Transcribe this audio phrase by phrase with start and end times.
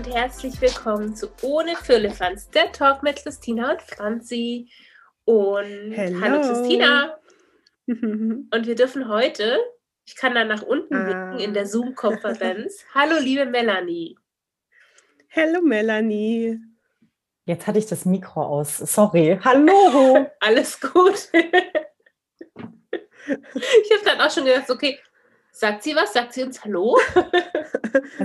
[0.00, 4.70] Und herzlich willkommen zu Ohne Firlefanz, der Talk mit Christina und Franzi.
[5.26, 6.20] Und Hello.
[6.22, 7.18] hallo Christina.
[7.86, 9.58] Und wir dürfen heute,
[10.06, 11.04] ich kann da nach unten Ah.
[11.04, 12.82] blicken in der Zoom-Konferenz.
[12.94, 14.16] hallo liebe Melanie.
[15.36, 16.58] Hallo Melanie.
[17.44, 18.78] Jetzt hatte ich das Mikro aus.
[18.78, 19.38] Sorry.
[19.44, 20.30] Hallo.
[20.40, 21.28] Alles gut.
[21.34, 21.52] ich
[23.92, 24.98] habe dann auch schon gedacht, okay,
[25.52, 26.14] sagt sie was?
[26.14, 26.98] Sagt sie uns Hallo?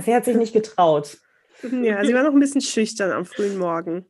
[0.00, 1.18] Sie hat sich nicht getraut.
[1.62, 4.06] Ja, sie war noch ein bisschen schüchtern am frühen Morgen.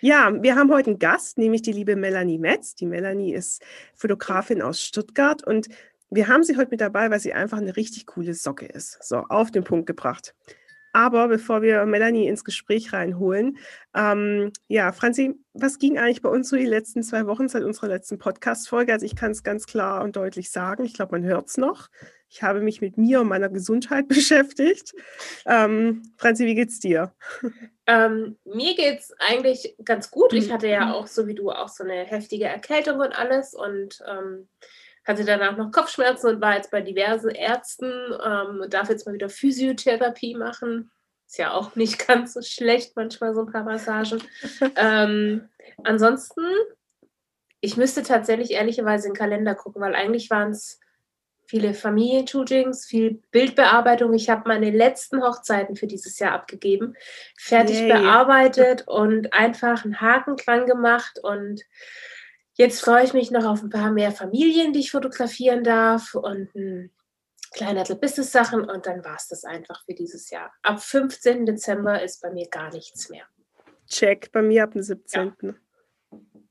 [0.00, 2.74] Ja, wir haben heute einen Gast, nämlich die liebe Melanie Metz.
[2.74, 3.62] Die Melanie ist
[3.94, 5.68] Fotografin aus Stuttgart und
[6.10, 9.02] wir haben sie heute mit dabei, weil sie einfach eine richtig coole Socke ist.
[9.02, 10.34] So, auf den Punkt gebracht.
[10.94, 13.58] Aber bevor wir Melanie ins Gespräch reinholen,
[13.96, 17.88] ähm, ja, Franzi, was ging eigentlich bei uns so die letzten zwei Wochen seit unserer
[17.88, 18.92] letzten Podcast-Folge?
[18.92, 21.88] Also ich kann es ganz klar und deutlich sagen, ich glaube, man hört es noch.
[22.28, 24.94] Ich habe mich mit mir und meiner Gesundheit beschäftigt.
[25.46, 27.12] Ähm, Franzi, wie geht's dir?
[27.88, 30.32] Ähm, mir geht es eigentlich ganz gut.
[30.32, 30.52] Ich Mhm.
[30.52, 34.48] hatte ja auch, so wie du, auch so eine heftige Erkältung und alles und ähm,
[35.04, 37.90] hatte danach noch Kopfschmerzen und war jetzt bei diversen Ärzten
[38.24, 40.90] ähm, und darf jetzt mal wieder Physiotherapie machen.
[41.26, 44.22] Ist ja auch nicht ganz so schlecht, manchmal so ein paar Massagen.
[44.76, 45.48] ähm,
[45.82, 46.42] ansonsten,
[47.60, 50.80] ich müsste tatsächlich ehrlicherweise in den Kalender gucken, weil eigentlich waren es
[51.46, 54.14] viele Familienshootings, viel Bildbearbeitung.
[54.14, 56.96] Ich habe meine letzten Hochzeiten für dieses Jahr abgegeben,
[57.36, 57.92] fertig Yay.
[57.92, 61.18] bearbeitet und einfach einen Haken dran gemacht.
[61.22, 61.62] Und
[62.54, 66.54] jetzt freue ich mich noch auf ein paar mehr Familien, die ich fotografieren darf und
[66.54, 66.90] ein
[67.52, 68.68] kleiner Business-Sachen.
[68.68, 70.52] Und dann war es das einfach für dieses Jahr.
[70.62, 71.46] Ab 15.
[71.46, 73.24] Dezember ist bei mir gar nichts mehr.
[73.88, 75.56] Check, bei mir ab dem 17.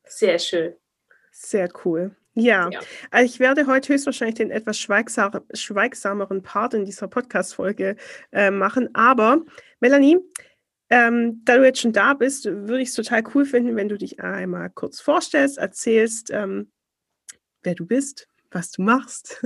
[0.06, 0.76] Sehr schön.
[1.32, 2.16] Sehr cool.
[2.36, 2.80] Ja, Ja.
[3.12, 7.96] also ich werde heute höchstwahrscheinlich den etwas schweigsam, schweigsameren Part in dieser Podcast-Folge
[8.32, 8.90] äh, machen.
[8.96, 9.42] Aber
[9.80, 10.18] Melanie,
[10.94, 13.98] ähm, da du jetzt schon da bist, würde ich es total cool finden, wenn du
[13.98, 16.72] dich einmal kurz vorstellst, erzählst, ähm,
[17.64, 19.44] wer du bist, was du machst.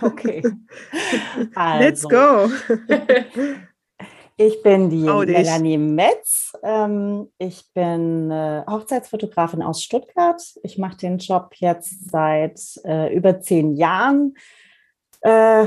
[0.00, 0.42] Okay.
[1.78, 2.50] Let's Also, go.
[4.40, 5.36] Ich bin die dich.
[5.36, 6.52] Melanie Metz.
[6.62, 10.40] Ähm, ich bin äh, Hochzeitsfotografin aus Stuttgart.
[10.62, 14.36] Ich mache den Job jetzt seit äh, über zehn Jahren.
[15.22, 15.66] Äh,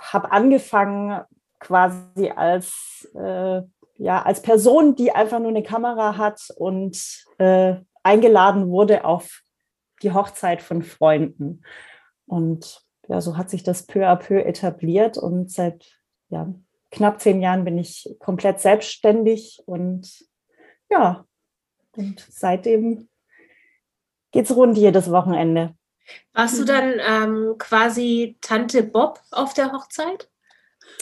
[0.00, 1.20] habe angefangen
[1.60, 3.62] quasi als, äh,
[4.00, 6.98] ja, als Person, die einfach nur eine Kamera hat und
[7.38, 9.42] äh, eingeladen wurde auf
[10.02, 11.62] die Hochzeit von Freunden.
[12.26, 15.98] Und ja, so hat sich das peu à peu etabliert und seit
[16.30, 16.52] ja,
[16.90, 20.08] knapp zehn Jahren bin ich komplett selbstständig und
[20.88, 21.26] ja,
[21.94, 23.08] und seitdem
[24.32, 25.74] geht's rund jedes Wochenende.
[26.32, 30.30] Warst du dann ähm, quasi Tante Bob auf der Hochzeit?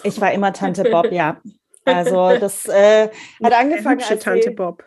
[0.03, 1.41] Ich war immer Tante Bob, ja.
[1.88, 3.09] Also das äh,
[3.43, 4.84] hat angefangen Hübsche als Tante Bob.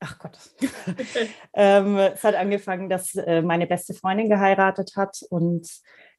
[0.00, 0.38] Ach Gott.
[1.54, 5.68] ähm, es hat angefangen, dass äh, meine beste Freundin geheiratet hat und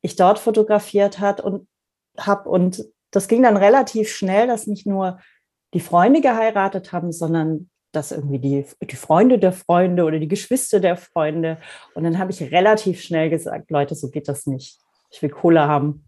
[0.01, 1.67] ich dort fotografiert hat und
[2.17, 5.19] habe und das ging dann relativ schnell, dass nicht nur
[5.73, 10.79] die Freunde geheiratet haben, sondern dass irgendwie die, die Freunde der Freunde oder die Geschwister
[10.79, 11.59] der Freunde.
[11.93, 14.79] Und dann habe ich relativ schnell gesagt, Leute, so geht das nicht.
[15.11, 16.05] Ich will Kohle haben.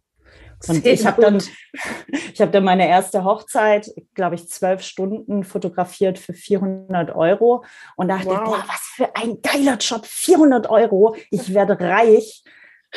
[0.68, 1.38] Und ich habe dann,
[2.34, 7.64] ich habe dann meine erste Hochzeit, glaube ich, zwölf Stunden fotografiert für 400 Euro
[7.96, 8.44] und dachte, Wow.
[8.46, 12.44] boah, was für ein geiler Job, 400 Euro, ich werde reich.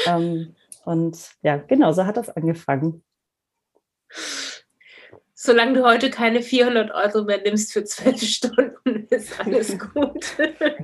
[0.06, 0.54] ähm,
[0.84, 3.04] und ja, genau, so hat das angefangen.
[5.40, 10.36] Solange du heute keine 400 Euro mehr nimmst für zwölf Stunden, ist alles gut.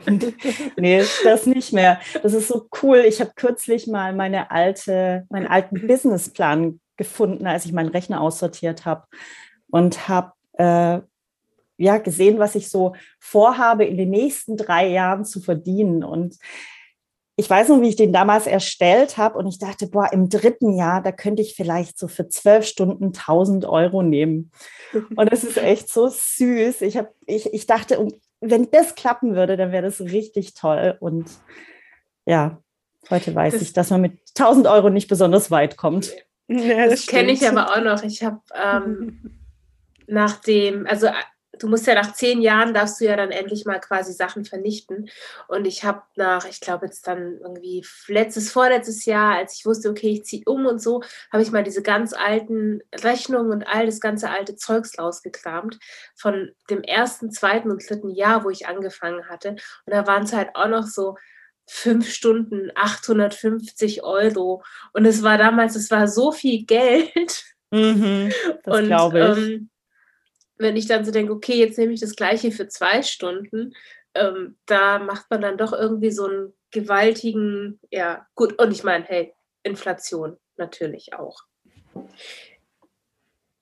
[0.77, 1.99] nee, das nicht mehr.
[2.23, 2.99] Das ist so cool.
[2.99, 8.85] Ich habe kürzlich mal meine alte, meinen alten Businessplan gefunden, als ich meinen Rechner aussortiert
[8.85, 9.09] habe
[9.71, 11.01] und habe äh,
[11.77, 16.05] ja gesehen, was ich so vorhabe, in den nächsten drei Jahren zu verdienen.
[16.05, 16.37] Und
[17.37, 20.73] ich weiß noch, wie ich den damals erstellt habe und ich dachte, boah, im dritten
[20.77, 24.53] Jahr, da könnte ich vielleicht so für zwölf Stunden 1000 Euro nehmen.
[25.17, 26.83] Und das ist echt so süß.
[26.83, 28.07] Ich, hab, ich, ich dachte,
[28.41, 30.97] wenn das klappen würde, dann wäre das richtig toll.
[31.01, 31.29] Und
[32.25, 32.63] ja,
[33.11, 36.13] heute weiß Das- ich, dass man mit 1000 Euro nicht besonders weit kommt.
[36.47, 38.03] Ja, Das kenne ich aber auch noch.
[38.05, 39.41] Ich habe ähm,
[40.07, 41.09] nach dem, also
[41.59, 45.09] du musst ja nach zehn Jahren darfst du ja dann endlich mal quasi Sachen vernichten.
[45.49, 49.91] Und ich habe nach, ich glaube jetzt dann irgendwie letztes, vorletztes Jahr, als ich wusste,
[49.91, 51.03] okay, ich ziehe um und so,
[51.33, 55.79] habe ich mal diese ganz alten Rechnungen und all das ganze alte Zeugs rausgekramt
[56.15, 59.51] von dem ersten, zweiten und dritten Jahr, wo ich angefangen hatte.
[59.51, 61.17] Und da waren es halt auch noch so
[61.67, 64.63] fünf Stunden 850 Euro.
[64.93, 67.45] Und es war damals, es war so viel Geld.
[67.71, 69.39] Mhm, das und glaube ich.
[69.39, 69.71] ähm,
[70.57, 73.75] wenn ich dann so denke, okay, jetzt nehme ich das gleiche für zwei Stunden,
[74.15, 79.05] ähm, da macht man dann doch irgendwie so einen gewaltigen, ja, gut, und ich meine,
[79.05, 81.43] hey, Inflation natürlich auch.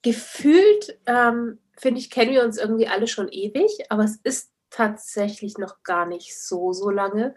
[0.03, 5.59] Gefühlt, ähm, finde ich, kennen wir uns irgendwie alle schon ewig, aber es ist tatsächlich
[5.59, 7.35] noch gar nicht so, so lange.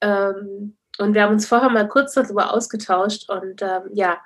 [0.00, 4.22] Ähm, und wir haben uns vorher mal kurz darüber ausgetauscht und ähm, ja,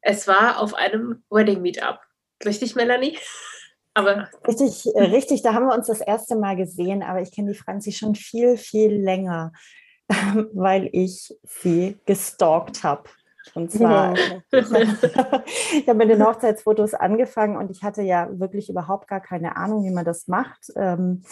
[0.00, 2.00] es war auf einem Wedding Meetup.
[2.44, 3.18] Richtig, Melanie?
[3.94, 7.52] Aber richtig, äh, richtig, da haben wir uns das erste Mal gesehen, aber ich kenne
[7.52, 9.52] die Franzi schon viel, viel länger,
[10.52, 13.08] weil ich sie gestalkt habe.
[13.54, 14.14] Und zwar,
[14.50, 19.84] ich habe mit den Hochzeitsfotos angefangen und ich hatte ja wirklich überhaupt gar keine Ahnung,
[19.84, 20.72] wie man das macht.
[20.74, 21.22] Ähm,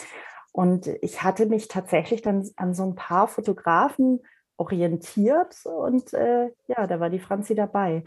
[0.53, 4.21] und ich hatte mich tatsächlich dann an so ein paar Fotografen
[4.57, 8.05] orientiert und äh, ja, da war die Franzi dabei.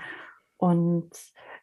[0.57, 1.11] Und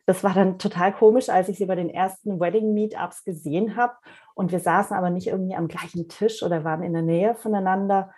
[0.07, 3.95] das war dann total komisch, als ich sie bei den ersten Wedding-Meetups gesehen habe.
[4.35, 8.13] Und wir saßen aber nicht irgendwie am gleichen Tisch oder waren in der Nähe voneinander.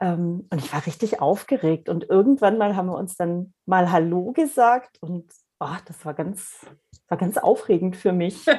[0.00, 1.90] Ähm, und ich war richtig aufgeregt.
[1.90, 4.96] Und irgendwann mal haben wir uns dann mal Hallo gesagt.
[5.00, 5.30] Und
[5.60, 6.64] oh, das war ganz,
[7.08, 8.46] war ganz aufregend für mich.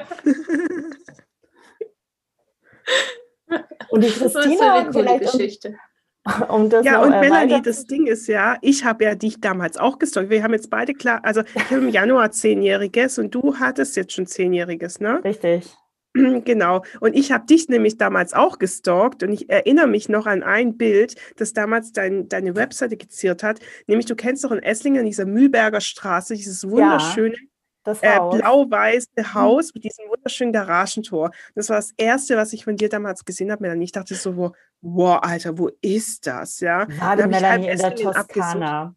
[3.88, 5.76] und die Christina, das vielleicht Geschichte.
[6.48, 10.30] Um ja, und Melanie, das Ding ist ja, ich habe ja dich damals auch gestalkt.
[10.30, 14.12] Wir haben jetzt beide klar, also ich habe im Januar zehnjähriges und du hattest jetzt
[14.12, 15.22] schon zehnjähriges, ne?
[15.24, 15.76] Richtig.
[16.44, 16.82] Genau.
[16.98, 20.76] Und ich habe dich nämlich damals auch gestalkt und ich erinnere mich noch an ein
[20.76, 23.60] Bild, das damals dein, deine Webseite geziert hat.
[23.86, 27.49] Nämlich, du kennst doch in Esslingen, dieser Mühlberger Straße, dieses wunderschöne ja
[27.84, 29.34] äh, blau-weiße mhm.
[29.34, 31.30] Haus mit diesem wunderschönen Garagentor.
[31.54, 33.84] Das war das Erste, was ich von dir damals gesehen habe, Melanie.
[33.84, 36.60] Ich dachte so, wow, Alter, wo ist das?
[36.60, 38.94] Ja, ja die Melanie in der Toskana.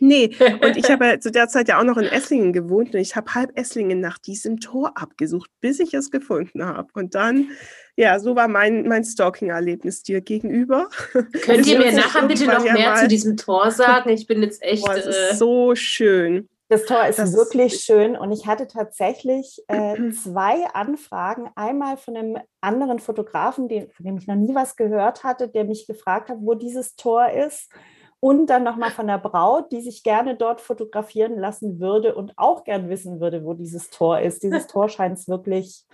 [0.00, 0.30] Nee,
[0.62, 3.34] und ich habe zu der Zeit ja auch noch in Esslingen gewohnt und ich habe
[3.34, 6.88] halb Esslingen nach diesem Tor abgesucht, bis ich es gefunden habe.
[6.94, 7.50] Und dann,
[7.96, 10.88] ja, so war mein, mein Stalking-Erlebnis dir gegenüber.
[11.42, 14.10] Könnt ihr mir nachher bitte noch mehr zu diesem Tor sagen?
[14.10, 14.84] Ich bin jetzt echt.
[14.84, 16.48] Boah, es ist äh, so schön.
[16.70, 21.50] Das Tor ist das wirklich ist schön und ich hatte tatsächlich äh, zwei Anfragen.
[21.56, 25.64] Einmal von einem anderen Fotografen, den, von dem ich noch nie was gehört hatte, der
[25.64, 27.72] mich gefragt hat, wo dieses Tor ist.
[28.20, 32.62] Und dann nochmal von der Braut, die sich gerne dort fotografieren lassen würde und auch
[32.62, 34.44] gern wissen würde, wo dieses Tor ist.
[34.44, 35.84] Dieses Tor scheint es wirklich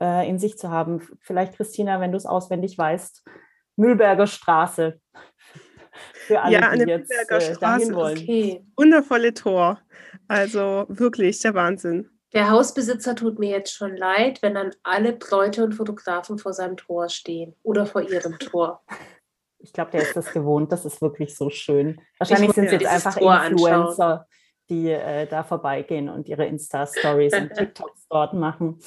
[0.00, 1.02] äh, in sich zu haben.
[1.22, 3.24] Vielleicht, Christina, wenn du es auswendig weißt,
[3.74, 5.00] Mühlberger Straße.
[6.26, 8.18] Für alle, ja, die jetzt äh, dahin wollen.
[8.18, 8.64] Okay.
[8.76, 9.80] Wundervolle Tor.
[10.28, 12.08] Also wirklich der Wahnsinn.
[12.32, 16.76] Der Hausbesitzer tut mir jetzt schon leid, wenn dann alle Leute und Fotografen vor seinem
[16.76, 18.82] Tor stehen oder vor ihrem Tor.
[19.62, 20.72] Ich glaube, der ist das gewohnt.
[20.72, 22.00] Das ist wirklich so schön.
[22.18, 24.24] Wahrscheinlich sind es jetzt einfach Tor Influencer, anschauen.
[24.70, 28.80] die äh, da vorbeigehen und ihre Insta-Stories und TikToks dort machen.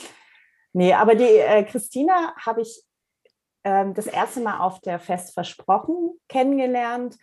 [0.72, 2.84] Nee, aber die äh, Christina habe ich
[3.64, 7.18] das erste Mal auf der Fest versprochen kennengelernt.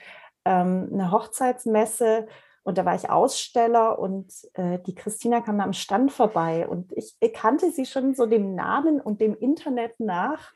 [0.45, 2.27] Ähm, eine Hochzeitsmesse
[2.63, 7.15] und da war ich Aussteller und äh, die Christina kam am Stand vorbei und ich,
[7.21, 10.53] ich, kannte sie schon so dem Namen und dem Internet nach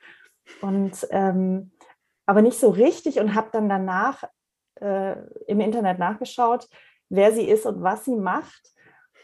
[0.60, 1.72] und ähm,
[2.26, 4.24] aber nicht so richtig und habe dann danach
[4.80, 6.68] äh, im Internet nachgeschaut,
[7.08, 8.72] wer sie ist und was sie macht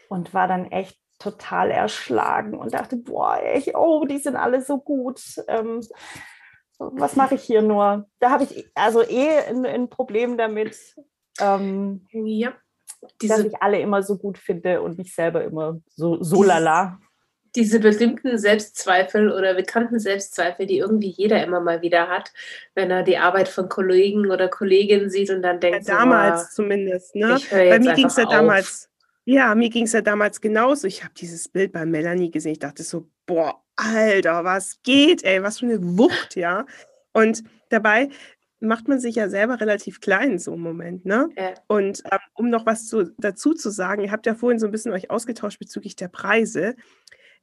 [0.09, 4.79] und war dann echt total erschlagen und dachte, boah, echt, oh, die sind alle so
[4.79, 5.21] gut.
[5.47, 5.81] Ähm,
[6.93, 8.07] was mache ich hier nur?
[8.19, 10.77] Da habe ich also eh ein, ein Problem damit.
[11.39, 12.53] Ähm, ja
[13.21, 16.99] diese, dass ich alle immer so gut finde und mich selber immer so, so lala.
[17.55, 22.31] Diese berühmten Selbstzweifel oder bekannten Selbstzweifel, die irgendwie jeder immer mal wieder hat,
[22.75, 26.63] wenn er die Arbeit von Kollegen oder Kolleginnen sieht und dann denkt, ja, damals so,
[26.63, 27.37] zumindest, ne?
[27.49, 28.89] Bei mir ging es ja damals,
[29.31, 30.87] ja, mir ging es ja damals genauso.
[30.87, 32.51] Ich habe dieses Bild bei Melanie gesehen.
[32.51, 36.65] Ich dachte so, boah, Alter, was geht, ey, was für eine Wucht, ja.
[37.13, 38.09] Und dabei
[38.59, 41.05] macht man sich ja selber relativ klein in so einem Moment.
[41.05, 41.29] Ne?
[41.37, 41.53] Ja.
[41.67, 44.71] Und ähm, um noch was zu, dazu zu sagen, ihr habt ja vorhin so ein
[44.71, 46.75] bisschen euch ausgetauscht bezüglich der Preise.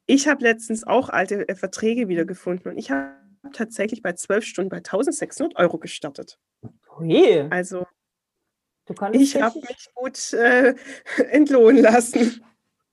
[0.05, 3.15] Ich habe letztens auch alte äh, Verträge wiedergefunden und ich habe
[3.51, 6.39] tatsächlich bei zwölf Stunden bei 1600 Euro gestartet.
[6.99, 7.47] Ui.
[7.49, 7.85] Also
[9.13, 10.75] ich habe mich gut äh,
[11.31, 12.43] entlohnen lassen.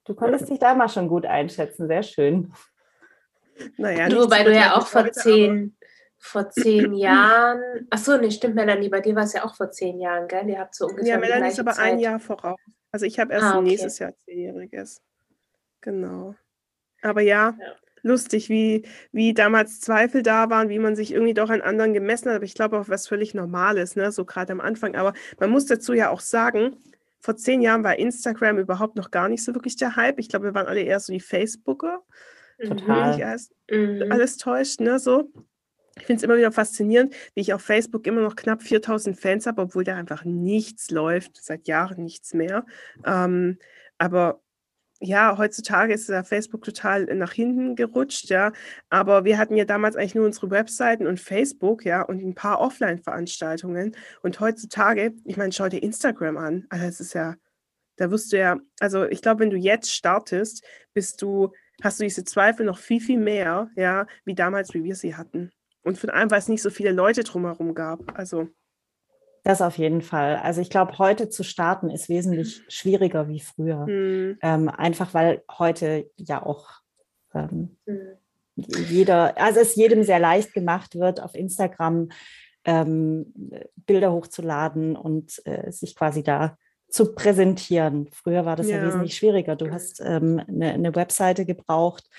[0.04, 2.52] Du konntest dich da mal schon gut einschätzen, sehr schön.
[3.76, 5.76] Naja, du, wobei du ja auch vor zehn,
[6.18, 7.86] vor zehn Jahren.
[7.90, 10.48] Achso, nee, stimmt, Melanie, bei dir war es ja auch vor zehn Jahren, gell?
[10.48, 11.14] Ihr habt so ungefähr.
[11.14, 11.92] Ja, Melanie ist aber Zeit.
[11.92, 12.58] ein Jahr voraus.
[12.92, 13.68] Also ich habe erst ah, okay.
[13.68, 15.02] nächstes Jahr zehnjähriges.
[15.80, 16.34] Genau.
[17.02, 17.74] Aber ja, ja,
[18.06, 22.28] lustig, wie, wie damals Zweifel da waren, wie man sich irgendwie doch an anderen gemessen
[22.28, 22.36] hat.
[22.36, 24.12] Aber ich glaube auch was völlig Normales, ne?
[24.12, 24.94] So gerade am Anfang.
[24.94, 26.76] Aber man muss dazu ja auch sagen,
[27.20, 30.18] vor zehn Jahren war Instagram überhaupt noch gar nicht so wirklich der Hype.
[30.18, 32.02] Ich glaube, wir waren alle eher so die Facebooker.
[32.64, 33.20] total.
[33.22, 34.06] Alles, mhm.
[34.10, 34.98] alles täuscht, ne?
[34.98, 35.30] So.
[35.98, 39.46] Ich finde es immer wieder faszinierend, wie ich auf Facebook immer noch knapp 4000 Fans
[39.46, 42.66] habe, obwohl da einfach nichts läuft, seit Jahren nichts mehr.
[43.04, 43.58] Ähm,
[43.96, 44.42] aber
[45.06, 48.52] ja, heutzutage ist ja Facebook total nach hinten gerutscht, ja.
[48.90, 52.60] Aber wir hatten ja damals eigentlich nur unsere Webseiten und Facebook, ja, und ein paar
[52.60, 53.96] Offline-Veranstaltungen.
[54.22, 56.66] Und heutzutage, ich meine, schau dir Instagram an.
[56.68, 57.36] Also es ist ja,
[57.96, 62.04] da wirst du ja, also ich glaube, wenn du jetzt startest, bist du, hast du
[62.04, 65.50] diese Zweifel noch viel, viel mehr, ja, wie damals, wie wir sie hatten.
[65.82, 68.18] Und von allem, weil es nicht so viele Leute drumherum gab.
[68.18, 68.48] Also.
[69.46, 70.38] Das auf jeden Fall.
[70.42, 73.86] Also ich glaube, heute zu starten ist wesentlich schwieriger wie früher.
[73.86, 74.38] Mhm.
[74.42, 76.66] Ähm, einfach weil heute ja auch
[77.32, 78.16] ähm, mhm.
[78.56, 82.08] jeder, also es jedem sehr leicht gemacht wird, auf Instagram
[82.64, 83.32] ähm,
[83.86, 88.08] Bilder hochzuladen und äh, sich quasi da zu präsentieren.
[88.10, 89.54] Früher war das ja, ja wesentlich schwieriger.
[89.54, 92.10] Du hast ähm, eine, eine Webseite gebraucht,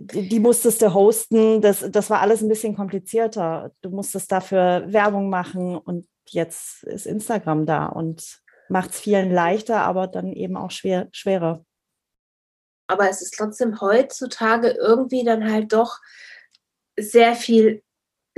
[0.00, 1.60] die musstest du hosten.
[1.60, 3.72] Das, das war alles ein bisschen komplizierter.
[3.80, 9.80] Du musstest dafür Werbung machen und jetzt ist Instagram da und macht es vielen leichter,
[9.82, 11.64] aber dann eben auch schwer, schwerer.
[12.86, 15.98] Aber es ist trotzdem heutzutage irgendwie dann halt doch
[16.98, 17.82] sehr viel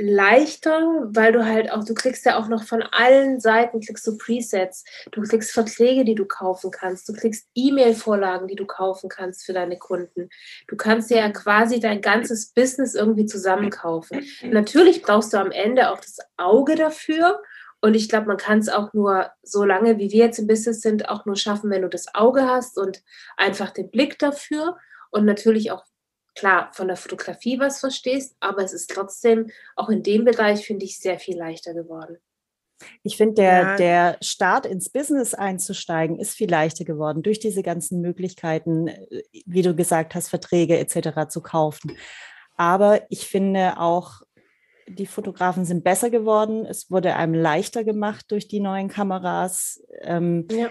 [0.01, 4.17] leichter, weil du halt auch, du kriegst ja auch noch von allen Seiten, kriegst du
[4.17, 9.45] Presets, du kriegst Verträge, die du kaufen kannst, du kriegst E-Mail-Vorlagen, die du kaufen kannst
[9.45, 10.31] für deine Kunden.
[10.69, 14.25] Du kannst ja quasi dein ganzes Business irgendwie zusammenkaufen.
[14.43, 17.43] Natürlich brauchst du am Ende auch das Auge dafür.
[17.83, 20.83] Und ich glaube, man kann es auch nur so lange, wie wir jetzt im Business
[20.83, 23.03] sind, auch nur schaffen, wenn du das Auge hast und
[23.37, 24.77] einfach den Blick dafür
[25.11, 25.85] und natürlich auch
[26.35, 30.85] klar von der Fotografie was verstehst, aber es ist trotzdem auch in dem Bereich, finde
[30.85, 32.19] ich, sehr viel leichter geworden.
[33.03, 33.77] Ich finde, der, ja.
[33.77, 39.63] der Start ins Business einzusteigen ist viel leichter geworden durch diese ganzen Möglichkeiten, äh, wie
[39.63, 41.29] du gesagt hast, Verträge etc.
[41.29, 41.97] zu kaufen.
[42.57, 44.23] Aber ich finde auch,
[44.89, 46.67] die Fotografen sind besser geworden.
[46.67, 49.83] Es wurde einem leichter gemacht durch die neuen Kameras.
[50.03, 50.71] Ähm, ja.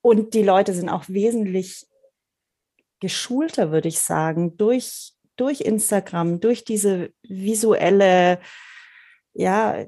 [0.00, 1.86] Und die Leute sind auch wesentlich
[3.00, 8.40] geschulter, würde ich sagen, durch, durch Instagram, durch diese visuelle,
[9.34, 9.86] ja,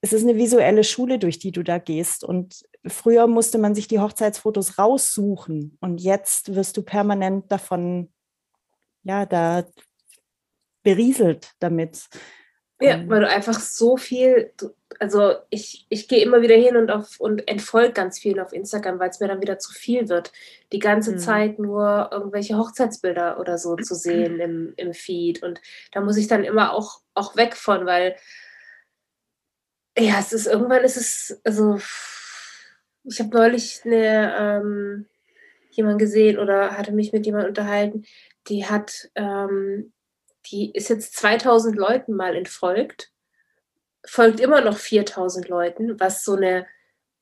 [0.00, 2.24] es ist eine visuelle Schule, durch die du da gehst.
[2.24, 8.12] Und früher musste man sich die Hochzeitsfotos raussuchen und jetzt wirst du permanent davon,
[9.02, 9.64] ja, da
[10.82, 12.08] berieselt damit.
[12.80, 13.08] Ja, ähm.
[13.08, 14.52] weil du einfach so viel,
[15.00, 18.98] also ich, ich gehe immer wieder hin und, auf, und entfolge ganz viel auf Instagram,
[18.98, 20.32] weil es mir dann wieder zu viel wird,
[20.72, 21.18] die ganze mhm.
[21.18, 25.42] Zeit nur irgendwelche Hochzeitsbilder oder so zu sehen im, im Feed.
[25.42, 25.60] Und
[25.92, 28.16] da muss ich dann immer auch, auch weg von, weil
[29.98, 31.78] ja, es ist irgendwann ist es, also
[33.02, 35.06] ich habe neulich eine, ähm,
[35.70, 38.04] jemand gesehen oder hatte mich mit jemandem unterhalten,
[38.48, 39.92] die hat ähm,
[40.50, 43.12] die ist jetzt 2000 Leuten mal entfolgt,
[44.04, 46.66] folgt immer noch 4000 Leuten, was so eine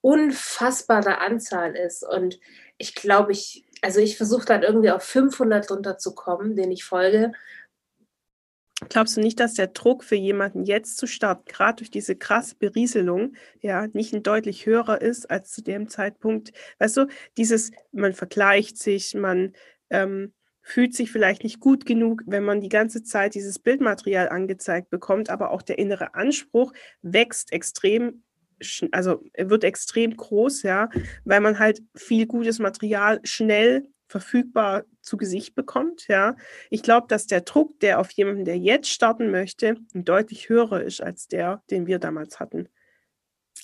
[0.00, 2.04] unfassbare Anzahl ist.
[2.04, 2.38] Und
[2.78, 7.32] ich glaube, ich, also ich versuche dann irgendwie auf 500 runterzukommen, den ich folge.
[8.90, 12.56] Glaubst du nicht, dass der Druck für jemanden jetzt zu starten, gerade durch diese krasse
[12.56, 16.52] Berieselung, ja, nicht ein deutlich höherer ist als zu dem Zeitpunkt?
[16.78, 17.06] Weißt du,
[17.38, 19.54] dieses, man vergleicht sich, man
[19.88, 20.34] ähm,
[20.68, 25.30] fühlt sich vielleicht nicht gut genug, wenn man die ganze Zeit dieses Bildmaterial angezeigt bekommt,
[25.30, 28.24] aber auch der innere Anspruch wächst extrem,
[28.90, 30.88] also wird extrem groß, ja,
[31.24, 36.34] weil man halt viel gutes Material schnell verfügbar zu Gesicht bekommt, ja.
[36.68, 41.00] Ich glaube, dass der Druck, der auf jemanden, der jetzt starten möchte, deutlich höherer ist
[41.00, 42.68] als der, den wir damals hatten.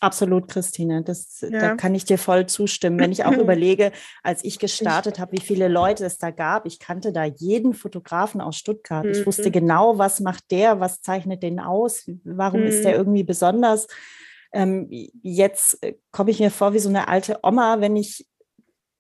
[0.03, 1.05] Absolut, Christine.
[1.05, 1.49] Das, ja.
[1.49, 2.99] Da kann ich dir voll zustimmen.
[2.99, 3.93] Wenn ich auch überlege,
[4.25, 6.67] als ich gestartet habe, wie viele Leute es da gab.
[6.67, 9.07] Ich kannte da jeden Fotografen aus Stuttgart.
[9.07, 9.53] Ich wusste mhm.
[9.53, 12.67] genau, was macht der, was zeichnet den aus, warum mhm.
[12.67, 12.99] ist der mhm.
[12.99, 13.87] irgendwie besonders.
[14.53, 18.27] Ähm, jetzt äh, komme ich mir vor wie so eine alte Oma, wenn ich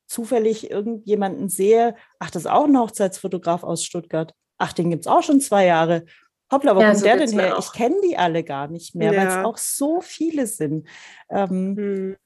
[0.06, 4.34] zufällig irgendjemanden sehe, ach, das ist auch ein Hochzeitsfotograf aus Stuttgart.
[4.56, 6.04] Ach, den gibt es auch schon zwei Jahre.
[6.52, 7.56] Hoppla, wo ja, kommt so der denn her?
[7.58, 9.20] Ich kenne die alle gar nicht mehr, ja.
[9.20, 10.86] weil es auch so viele sind.
[11.30, 12.16] Ähm, hm.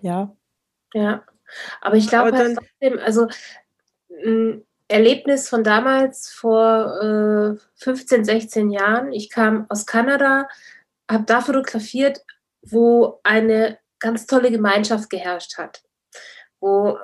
[0.00, 0.36] Ja.
[0.94, 1.24] Ja,
[1.80, 3.28] aber ich glaube halt trotzdem, also
[4.24, 9.12] ein Erlebnis von damals vor äh, 15, 16 Jahren.
[9.12, 10.48] Ich kam aus Kanada,
[11.10, 12.20] habe da fotografiert,
[12.60, 15.82] wo eine ganz tolle Gemeinschaft geherrscht hat,
[16.60, 16.98] wo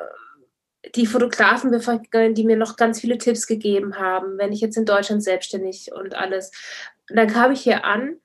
[0.94, 1.72] die Fotografen,
[2.34, 6.14] die mir noch ganz viele Tipps gegeben haben, wenn ich jetzt in Deutschland selbstständig und
[6.14, 6.50] alles.
[7.10, 8.16] Und dann kam ich hier an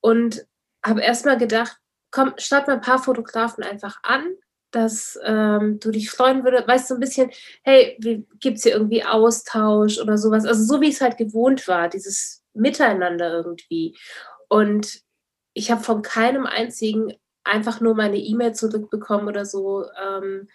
[0.00, 0.46] und
[0.84, 1.78] habe erstmal gedacht,
[2.10, 4.24] komm, start mal ein paar Fotografen einfach an,
[4.70, 7.30] dass ähm, du dich freuen würdest, weißt du, so ein bisschen,
[7.62, 7.98] hey,
[8.40, 10.44] gibt es hier irgendwie Austausch oder sowas?
[10.44, 13.96] Also so wie es halt gewohnt war, dieses Miteinander irgendwie.
[14.48, 15.00] Und
[15.54, 19.84] ich habe von keinem einzigen einfach nur meine E-Mail zurückbekommen oder so.
[20.02, 20.48] Ähm,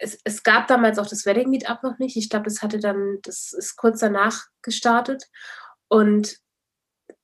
[0.00, 2.16] es, es, gab damals auch das Wedding Meetup noch nicht.
[2.16, 5.24] Ich glaube, das hatte dann, das ist kurz danach gestartet.
[5.88, 6.38] Und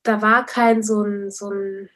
[0.03, 1.89] da war kein so ein, so ein,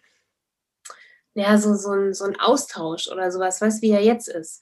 [1.33, 4.61] ja, so, so, ein, so ein Austausch oder sowas, weißt wie er jetzt ist.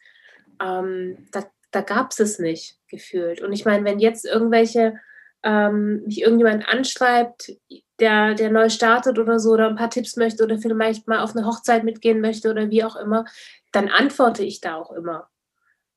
[0.62, 3.42] Ähm, da da gab es es nicht gefühlt.
[3.42, 5.00] Und ich meine, wenn jetzt irgendwelche,
[5.44, 7.54] ähm, mich irgendjemand anschreibt,
[8.00, 11.36] der, der neu startet oder so, oder ein paar Tipps möchte oder vielleicht mal auf
[11.36, 13.26] eine Hochzeit mitgehen möchte oder wie auch immer,
[13.72, 15.30] dann antworte ich da auch immer.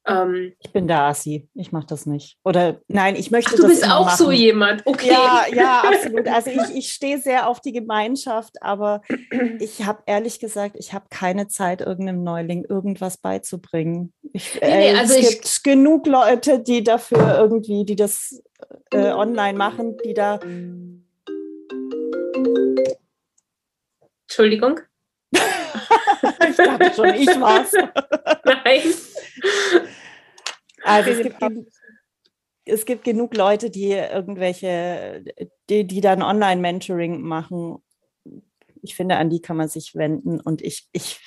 [0.04, 2.36] Ähm, ich bin der Assi, ich mache das nicht.
[2.44, 4.16] Oder nein, ich möchte Ach, du bist auch machen.
[4.16, 5.10] so jemand, okay.
[5.10, 6.26] Ja, ja, absolut.
[6.26, 9.02] Also ich, ich stehe sehr auf die Gemeinschaft, aber
[9.60, 14.12] ich habe ehrlich gesagt, ich habe keine Zeit, irgendeinem Neuling irgendwas beizubringen.
[14.32, 18.42] Ich, nee, äh, also es gibt genug Leute, die dafür irgendwie, die das
[18.90, 20.40] äh, online machen, die da.
[24.26, 24.80] Entschuldigung.
[25.32, 27.72] ich dachte schon, ich war's.
[28.44, 28.82] Nein.
[30.84, 31.42] Also es gibt,
[32.64, 35.24] es gibt genug Leute, die irgendwelche,
[35.68, 37.82] die, die dann Online-Mentoring machen.
[38.82, 41.20] Ich finde, an die kann man sich wenden und ich, ich,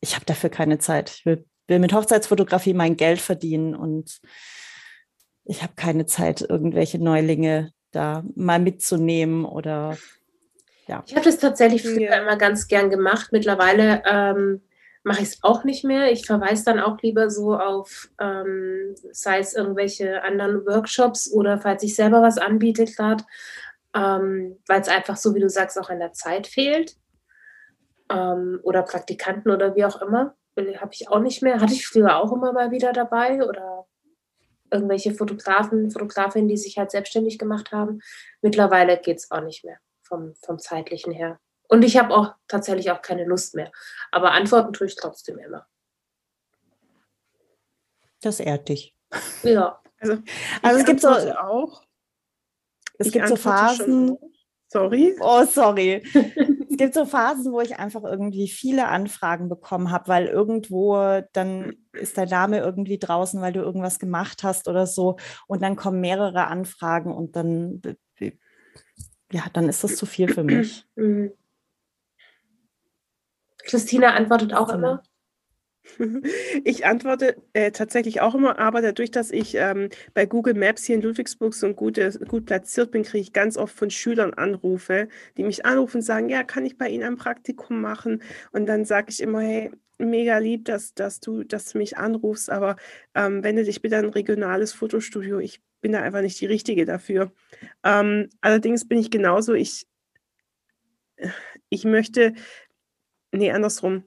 [0.00, 1.10] ich habe dafür keine Zeit.
[1.10, 4.20] Ich will, will mit Hochzeitsfotografie mein Geld verdienen und
[5.44, 9.96] ich habe keine Zeit, irgendwelche Neulinge da mal mitzunehmen oder
[10.86, 11.04] ja.
[11.06, 12.22] Ich habe das tatsächlich früher ja.
[12.22, 13.30] immer ganz gern gemacht.
[13.32, 14.62] Mittlerweile ähm,
[15.02, 16.12] mache ich es auch nicht mehr.
[16.12, 21.82] Ich verweise dann auch lieber so auf, ähm, sei es irgendwelche anderen Workshops oder falls
[21.82, 23.24] ich selber was anbiete gerade,
[23.94, 26.96] ähm, weil es einfach so, wie du sagst, auch an der Zeit fehlt.
[28.10, 30.34] Ähm, oder Praktikanten oder wie auch immer.
[30.56, 31.60] Habe ich auch nicht mehr.
[31.60, 33.86] Hatte ich früher auch immer mal wieder dabei oder
[34.70, 38.00] irgendwelche Fotografen, Fotografinnen, die sich halt selbstständig gemacht haben.
[38.42, 41.40] Mittlerweile geht es auch nicht mehr vom, vom zeitlichen her.
[41.70, 43.70] Und ich habe auch tatsächlich auch keine Lust mehr.
[44.10, 45.66] Aber antworten tue ich trotzdem immer.
[48.20, 48.94] Das ehrt dich.
[49.44, 49.80] Ja.
[50.00, 50.18] Also,
[50.62, 51.82] also es gibt so auch.
[52.98, 54.18] Es ich gibt so Phasen.
[54.66, 55.16] Sorry.
[55.20, 56.02] Oh, sorry.
[56.70, 61.76] es gibt so Phasen, wo ich einfach irgendwie viele Anfragen bekommen habe, weil irgendwo dann
[61.92, 65.18] ist der Name irgendwie draußen, weil du irgendwas gemacht hast oder so.
[65.46, 67.80] Und dann kommen mehrere Anfragen und dann,
[69.30, 70.84] ja, dann ist das zu viel für mich.
[73.64, 75.02] Christina antwortet auch immer.
[76.64, 80.96] Ich antworte äh, tatsächlich auch immer, aber dadurch, dass ich ähm, bei Google Maps hier
[80.96, 85.08] in Ludwigsburg so gut, äh, gut platziert bin, kriege ich ganz oft von Schülern Anrufe,
[85.36, 88.22] die mich anrufen und sagen, ja, kann ich bei Ihnen ein Praktikum machen?
[88.52, 92.50] Und dann sage ich immer, hey, mega lieb, dass, dass, du, dass du mich anrufst,
[92.50, 92.76] aber
[93.14, 95.38] ähm, wende dich bitte an ein regionales Fotostudio.
[95.38, 97.32] Ich bin da einfach nicht die Richtige dafür.
[97.84, 99.86] Ähm, allerdings bin ich genauso, ich,
[101.68, 102.34] ich möchte
[103.32, 104.04] nee, andersrum.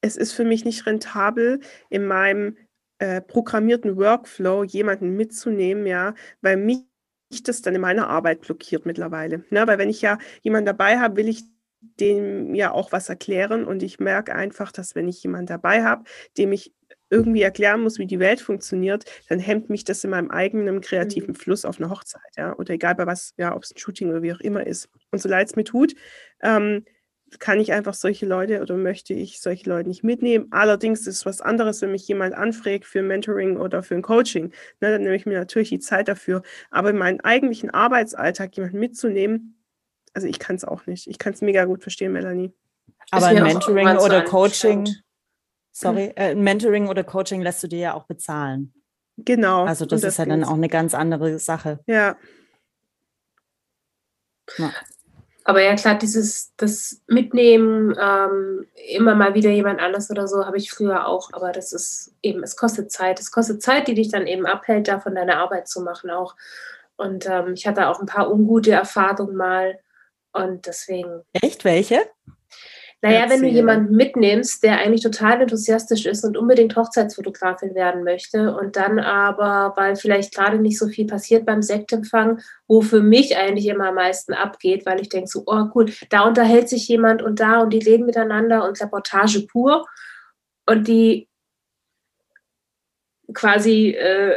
[0.00, 2.56] Es ist für mich nicht rentabel, in meinem
[2.98, 6.84] äh, programmierten Workflow jemanden mitzunehmen, ja, weil mich
[7.44, 9.44] das dann in meiner Arbeit blockiert mittlerweile.
[9.50, 9.66] Ne?
[9.66, 11.44] Weil wenn ich ja jemanden dabei habe, will ich
[11.80, 16.04] dem ja auch was erklären und ich merke einfach, dass wenn ich jemanden dabei habe,
[16.36, 16.74] dem ich
[17.08, 21.30] irgendwie erklären muss, wie die Welt funktioniert, dann hemmt mich das in meinem eigenen kreativen
[21.30, 21.36] mhm.
[21.36, 24.22] Fluss auf einer Hochzeit, ja, oder egal bei was, ja, ob es ein Shooting oder
[24.22, 24.88] wie auch immer ist.
[25.10, 25.94] Und so leid es mir tut,
[26.42, 26.84] ähm,
[27.38, 30.48] kann ich einfach solche Leute oder möchte ich solche Leute nicht mitnehmen.
[30.50, 34.02] Allerdings ist es was anderes, wenn mich jemand anfragt für ein Mentoring oder für ein
[34.02, 34.52] Coaching.
[34.80, 36.42] Ne, dann nehme ich mir natürlich die Zeit dafür.
[36.70, 39.62] Aber in meinen eigentlichen Arbeitsalltag jemanden mitzunehmen,
[40.12, 41.06] also ich kann es auch nicht.
[41.06, 42.52] Ich kann es mega gut verstehen, Melanie.
[43.12, 44.88] Aber ein Mentoring oder Coaching,
[45.72, 48.72] sorry, äh, Mentoring oder Coaching lässt du dir ja auch bezahlen.
[49.16, 49.64] Genau.
[49.64, 51.80] Also das, das ist ja dann auch eine ganz andere Sache.
[51.86, 52.16] Ja.
[54.58, 54.72] ja.
[55.50, 60.58] Aber ja, klar, dieses das Mitnehmen, ähm, immer mal wieder jemand anders oder so, habe
[60.58, 61.30] ich früher auch.
[61.32, 63.18] Aber das ist eben, es kostet Zeit.
[63.18, 66.36] Es kostet Zeit, die dich dann eben abhält, davon deine Arbeit zu machen auch.
[66.94, 69.80] Und ähm, ich hatte auch ein paar ungute Erfahrungen mal.
[70.32, 71.22] Und deswegen.
[71.32, 71.64] Echt?
[71.64, 71.98] Welche?
[73.02, 73.36] Naja, Erzähl.
[73.36, 78.76] wenn du jemanden mitnimmst, der eigentlich total enthusiastisch ist und unbedingt Hochzeitsfotografin werden möchte und
[78.76, 83.68] dann aber, weil vielleicht gerade nicht so viel passiert beim Sektempfang, wo für mich eigentlich
[83.68, 87.40] immer am meisten abgeht, weil ich denke so, oh cool, da unterhält sich jemand und
[87.40, 89.86] da und die reden miteinander und Reportage pur
[90.66, 91.26] und die
[93.32, 94.36] quasi äh,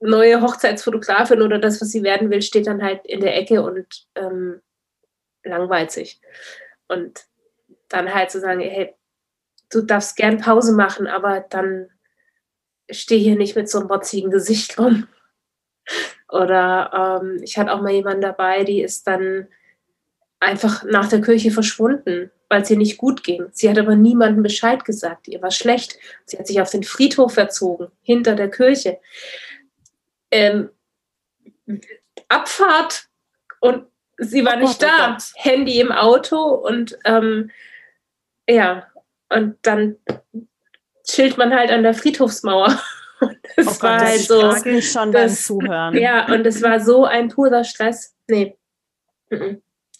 [0.00, 4.06] neue Hochzeitsfotografin oder das, was sie werden will, steht dann halt in der Ecke und
[4.14, 4.62] ähm,
[5.44, 6.22] langweilt sich.
[6.88, 7.26] Und
[7.88, 8.94] dann halt zu sagen, hey,
[9.70, 11.90] du darfst gern Pause machen, aber dann
[12.90, 15.06] steh hier nicht mit so einem motzigen Gesicht rum.
[16.30, 19.48] Oder ähm, ich hatte auch mal jemanden dabei, die ist dann
[20.40, 23.46] einfach nach der Kirche verschwunden, weil es ihr nicht gut ging.
[23.52, 25.28] Sie hat aber niemandem Bescheid gesagt.
[25.28, 25.98] Ihr war schlecht.
[26.26, 28.98] Sie hat sich auf den Friedhof verzogen, hinter der Kirche.
[30.30, 30.70] Ähm,
[32.28, 33.08] Abfahrt
[33.60, 33.86] und
[34.18, 35.16] sie war oh nicht Gott, oh da.
[35.18, 37.50] Oh Handy im Auto und ähm,
[38.48, 38.86] ja,
[39.28, 39.96] und dann
[41.04, 42.78] chillt man halt an der Friedhofsmauer.
[43.56, 44.70] Das oh war Gott, halt so.
[44.70, 45.96] Mich schon das, beim Zuhören.
[45.96, 48.14] Ja, und es war so ein purer Stress.
[48.28, 48.56] Nee.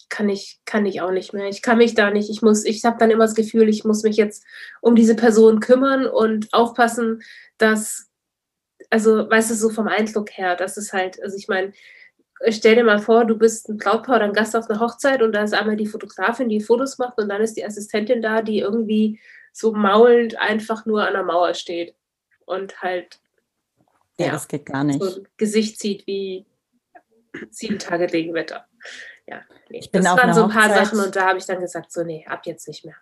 [0.07, 1.49] Kann ich, kann ich auch nicht mehr.
[1.49, 2.29] Ich kann mich da nicht.
[2.29, 4.45] Ich muss, ich habe dann immer das Gefühl, ich muss mich jetzt
[4.79, 7.21] um diese Person kümmern und aufpassen,
[7.57, 8.09] dass,
[8.89, 11.73] also, weißt du, so vom Eindruck her, das ist halt, also ich meine,
[12.49, 15.33] stell dir mal vor, du bist ein Brautpaar oder ein Gast auf einer Hochzeit und
[15.33, 18.59] da ist einmal die Fotografin, die Fotos macht und dann ist die Assistentin da, die
[18.59, 19.19] irgendwie
[19.51, 21.95] so maulend einfach nur an der Mauer steht
[22.45, 23.19] und halt
[24.19, 25.01] ja, ja das geht gar nicht.
[25.01, 26.45] So ein Gesicht zieht wie
[27.49, 28.65] sieben Tage Regenwetter.
[29.27, 29.79] Ja, nee.
[29.79, 30.87] Ich bin das waren so ein paar Hochzeit.
[30.87, 32.95] Sachen und da habe ich dann gesagt, so nee, ab jetzt nicht mehr.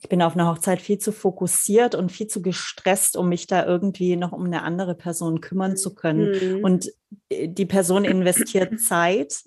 [0.00, 3.66] Ich bin auf einer Hochzeit viel zu fokussiert und viel zu gestresst, um mich da
[3.66, 6.58] irgendwie noch um eine andere Person kümmern zu können.
[6.58, 6.64] Mhm.
[6.64, 6.92] Und
[7.28, 9.42] äh, die Person investiert Zeit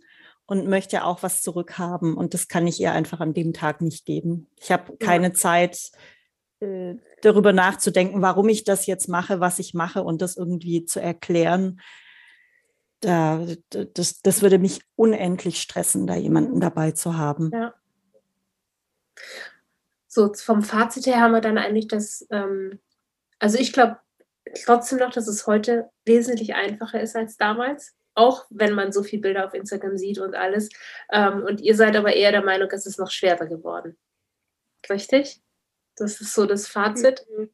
[0.46, 2.16] und möchte auch was zurückhaben.
[2.16, 4.48] Und das kann ich ihr einfach an dem Tag nicht geben.
[4.60, 5.34] Ich habe keine ja.
[5.34, 5.92] Zeit,
[6.60, 11.02] äh, darüber nachzudenken, warum ich das jetzt mache, was ich mache und das irgendwie zu
[11.02, 11.80] erklären.
[13.00, 17.50] Da, das, das würde mich unendlich stressen, da jemanden dabei zu haben.
[17.52, 17.74] Ja.
[20.12, 22.80] So, vom Fazit her haben wir dann eigentlich das, ähm,
[23.40, 23.98] also ich glaube
[24.66, 29.22] trotzdem noch, dass es heute wesentlich einfacher ist als damals auch wenn man so viele
[29.22, 30.70] Bilder auf Instagram sieht und alles.
[31.12, 33.98] Ähm, und ihr seid aber eher der Meinung, es ist noch schwerer geworden.
[34.90, 35.42] Richtig?
[35.96, 37.26] Das ist so das Fazit.
[37.36, 37.50] Mhm.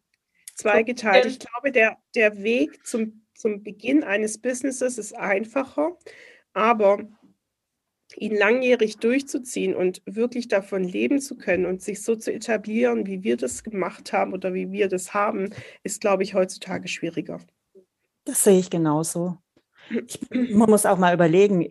[0.56, 1.26] Zweigeteilt.
[1.26, 5.98] Ich glaube, der, der Weg zum, zum Beginn eines Businesses ist einfacher,
[6.54, 7.08] aber
[8.16, 13.24] ihn langjährig durchzuziehen und wirklich davon leben zu können und sich so zu etablieren, wie
[13.24, 15.50] wir das gemacht haben oder wie wir das haben,
[15.84, 17.40] ist, glaube ich, heutzutage schwieriger.
[18.26, 19.38] Das sehe ich genauso.
[19.90, 21.70] Ich, man muss auch mal überlegen,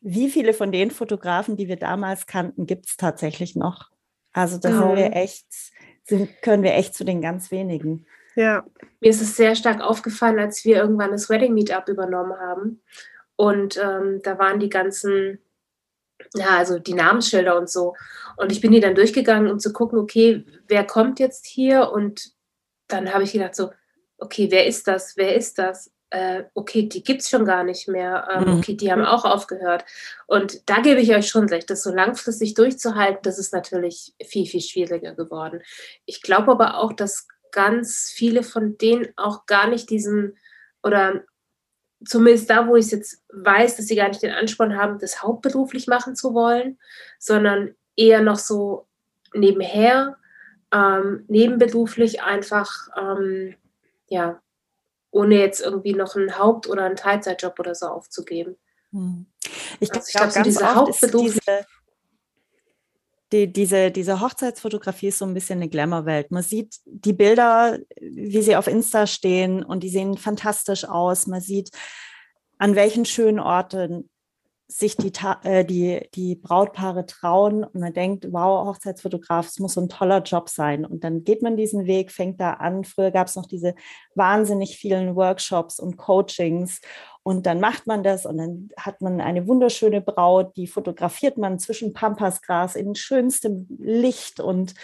[0.00, 3.90] wie viele von den Fotografen, die wir damals kannten, gibt es tatsächlich noch?
[4.32, 5.46] Also da sind wir echt,
[6.04, 8.06] sind, können wir echt zu den ganz wenigen.
[8.34, 8.64] Ja.
[9.00, 12.82] Mir ist es sehr stark aufgefallen, als wir irgendwann das Wedding Meetup übernommen haben.
[13.36, 15.38] Und ähm, da waren die ganzen,
[16.34, 17.94] ja, also die Namensschilder und so.
[18.36, 21.90] Und ich bin die dann durchgegangen, um zu gucken, okay, wer kommt jetzt hier?
[21.92, 22.32] Und
[22.88, 23.70] dann habe ich gedacht so,
[24.18, 25.16] okay, wer ist das?
[25.16, 25.90] Wer ist das?
[26.10, 28.58] äh, okay, die gibt es schon gar nicht mehr, ähm, mhm.
[28.58, 29.84] okay, die haben auch aufgehört.
[30.26, 34.46] Und da gebe ich euch schon recht, das so langfristig durchzuhalten, das ist natürlich viel,
[34.46, 35.62] viel schwieriger geworden.
[36.04, 40.36] Ich glaube aber auch, dass ganz viele von denen auch gar nicht diesen
[40.82, 41.24] oder
[42.06, 45.22] zumindest da, wo ich es jetzt weiß, dass sie gar nicht den Ansporn haben, das
[45.22, 46.78] hauptberuflich machen zu wollen,
[47.18, 48.86] sondern eher noch so
[49.34, 50.16] nebenher,
[50.72, 53.54] ähm, nebenberuflich einfach, ähm,
[54.08, 54.40] ja,
[55.10, 58.56] ohne jetzt irgendwie noch einen Haupt- oder einen Teilzeitjob oder so aufzugeben.
[58.90, 59.26] Hm.
[59.80, 61.38] Ich glaube, glaub, so diese Hauptberuf.
[63.32, 66.30] Diese, die, diese, diese Hochzeitsfotografie ist so ein bisschen eine Glamour-Welt.
[66.30, 71.26] Man sieht die Bilder, wie sie auf Insta stehen und die sehen fantastisch aus.
[71.26, 71.70] Man sieht,
[72.58, 74.08] an welchen schönen Orten
[74.68, 75.12] sich die,
[75.44, 80.22] äh, die, die Brautpaare trauen und man denkt, wow, Hochzeitsfotograf, es muss so ein toller
[80.22, 80.84] Job sein.
[80.84, 82.84] Und dann geht man diesen Weg, fängt da an.
[82.84, 83.74] Früher gab es noch diese
[84.14, 86.80] wahnsinnig vielen Workshops und Coachings.
[87.22, 91.58] Und dann macht man das und dann hat man eine wunderschöne Braut, die fotografiert man
[91.58, 94.74] zwischen Pampasgras in schönstem Licht und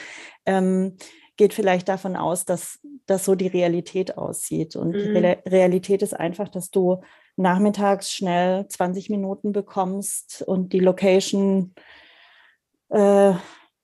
[0.46, 0.96] ähm,
[1.36, 4.76] geht vielleicht davon aus, dass das so die Realität aussieht.
[4.76, 5.14] Und mhm.
[5.14, 5.18] die
[5.48, 7.00] Realität ist einfach, dass du
[7.36, 11.74] nachmittags schnell 20 Minuten bekommst und die Location
[12.90, 13.32] äh,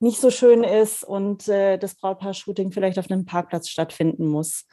[0.00, 4.66] nicht so schön ist und äh, das Brautpaar-Shooting vielleicht auf einem Parkplatz stattfinden muss.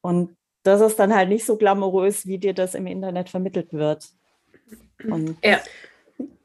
[0.00, 4.08] Und das ist dann halt nicht so glamourös, wie dir das im Internet vermittelt wird.
[5.04, 5.60] Und ja.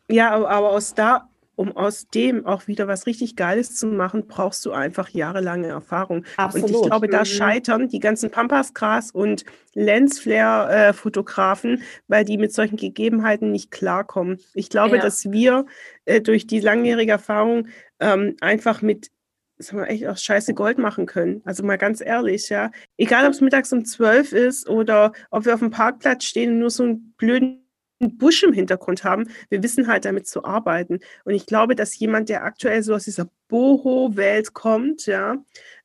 [0.09, 1.29] Ja, aber aus da
[1.59, 6.23] um aus dem auch wieder was richtig Geiles zu machen, brauchst du einfach jahrelange Erfahrung.
[6.37, 6.69] Absolut.
[6.69, 7.25] Und ich glaube, da mhm.
[7.25, 9.43] scheitern die ganzen Pampasgras und
[9.73, 14.39] Lensflare-Fotografen, weil die mit solchen Gegebenheiten nicht klarkommen.
[14.53, 15.01] Ich glaube, ja.
[15.01, 15.65] dass wir
[16.05, 17.67] äh, durch die langjährige Erfahrung
[17.99, 19.11] ähm, einfach mit
[19.57, 21.41] sagen wir echt aus Scheiße Gold machen können.
[21.43, 22.71] Also mal ganz ehrlich, ja.
[22.95, 26.59] Egal, ob es mittags um zwölf ist oder ob wir auf dem Parkplatz stehen und
[26.59, 27.68] nur so einen blöden
[27.99, 29.29] Busch im Hintergrund haben.
[29.49, 30.99] Wir wissen halt damit zu arbeiten.
[31.25, 35.37] Und ich glaube, dass jemand, der aktuell so aus dieser Boho-Welt kommt, ja,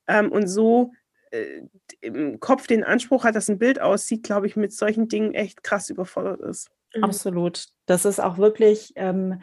[0.07, 0.91] ähm, und so
[1.31, 1.61] äh,
[2.01, 5.63] im Kopf den Anspruch hat, dass ein Bild aussieht, glaube ich, mit solchen Dingen echt
[5.63, 6.69] krass überfordert ist.
[6.95, 7.03] Mhm.
[7.03, 7.67] Absolut.
[7.85, 9.41] Das ist auch wirklich, ähm,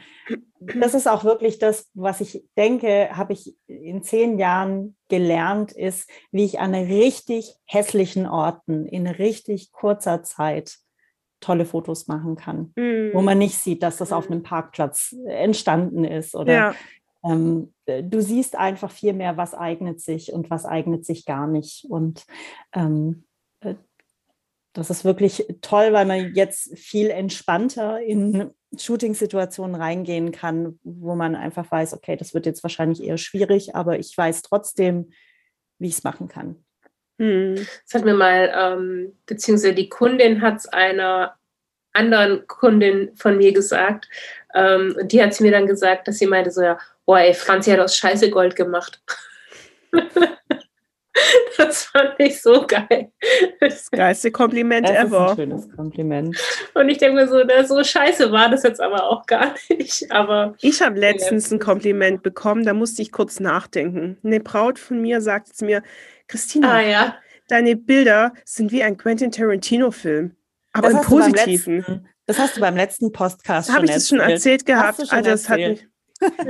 [0.61, 6.09] das ist auch wirklich das, was ich denke, habe ich in zehn Jahren gelernt, ist,
[6.31, 10.79] wie ich an richtig hässlichen Orten in richtig kurzer Zeit
[11.43, 13.11] tolle Fotos machen kann, mhm.
[13.13, 14.33] wo man nicht sieht, dass das auf mhm.
[14.33, 16.75] einem Parkplatz entstanden ist oder ja.
[17.25, 21.87] ähm, du siehst einfach viel mehr, was eignet sich und was eignet sich gar nicht
[21.89, 22.25] und
[22.75, 23.25] ähm,
[23.61, 23.75] äh,
[24.73, 31.37] das ist wirklich toll, weil man jetzt viel entspannter in Shooting-Situationen reingehen kann, wo man
[31.37, 35.11] einfach weiß, okay, das wird jetzt wahrscheinlich eher schwierig, aber ich weiß trotzdem,
[35.79, 36.65] wie ich es machen kann.
[37.19, 37.55] Hm.
[37.57, 41.37] Das hat mir mal, ähm, beziehungsweise die Kundin hat es einer
[41.93, 44.09] anderen Kundin von mir gesagt.
[44.55, 47.71] Ähm, und die hat mir dann gesagt, dass sie meinte so, ja, boah, ey, Franzi
[47.71, 49.03] hat aus Scheiße Gold gemacht.
[51.57, 53.13] Das fand ich so geil.
[53.61, 55.27] Das geilste Kompliment das ever.
[55.27, 56.37] Ist ein schönes Kompliment.
[56.75, 60.11] Und ich denke mir so, na, so scheiße war das jetzt aber auch gar nicht.
[60.11, 64.17] Aber ich habe letztens ein Kompliment bekommen, da musste ich kurz nachdenken.
[64.25, 65.83] Eine Braut von mir sagte zu mir,
[66.33, 67.17] Christina, ah, ja.
[67.49, 70.35] deine Bilder sind wie ein Quentin Tarantino-Film,
[70.73, 71.77] aber das im Positiven.
[71.77, 74.97] Letzten, das hast du beim letzten Podcast schon Habe ich das schon erzählt gehabt?
[74.97, 75.81] Schon also, das erzählt?
[75.81, 75.93] hat mich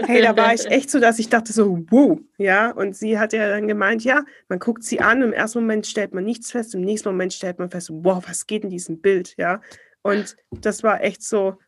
[0.07, 2.71] hey, da war ich echt so, dass ich dachte so, wow, ja.
[2.71, 6.15] Und sie hat ja dann gemeint, ja, man guckt sie an, im ersten Moment stellt
[6.15, 9.35] man nichts fest, im nächsten Moment stellt man fest, wow, was geht in diesem Bild,
[9.37, 9.61] ja.
[10.03, 11.59] Und das war echt so,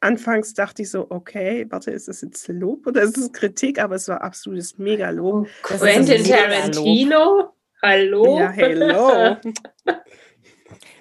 [0.00, 3.80] anfangs dachte ich so, okay, warte, ist das jetzt Lob oder ist es Kritik?
[3.80, 5.46] Aber es war absolutes Megalob.
[5.46, 7.52] Oh, Quentin Tarantino?
[7.82, 8.38] Hallo?
[8.38, 9.36] Ja, hello.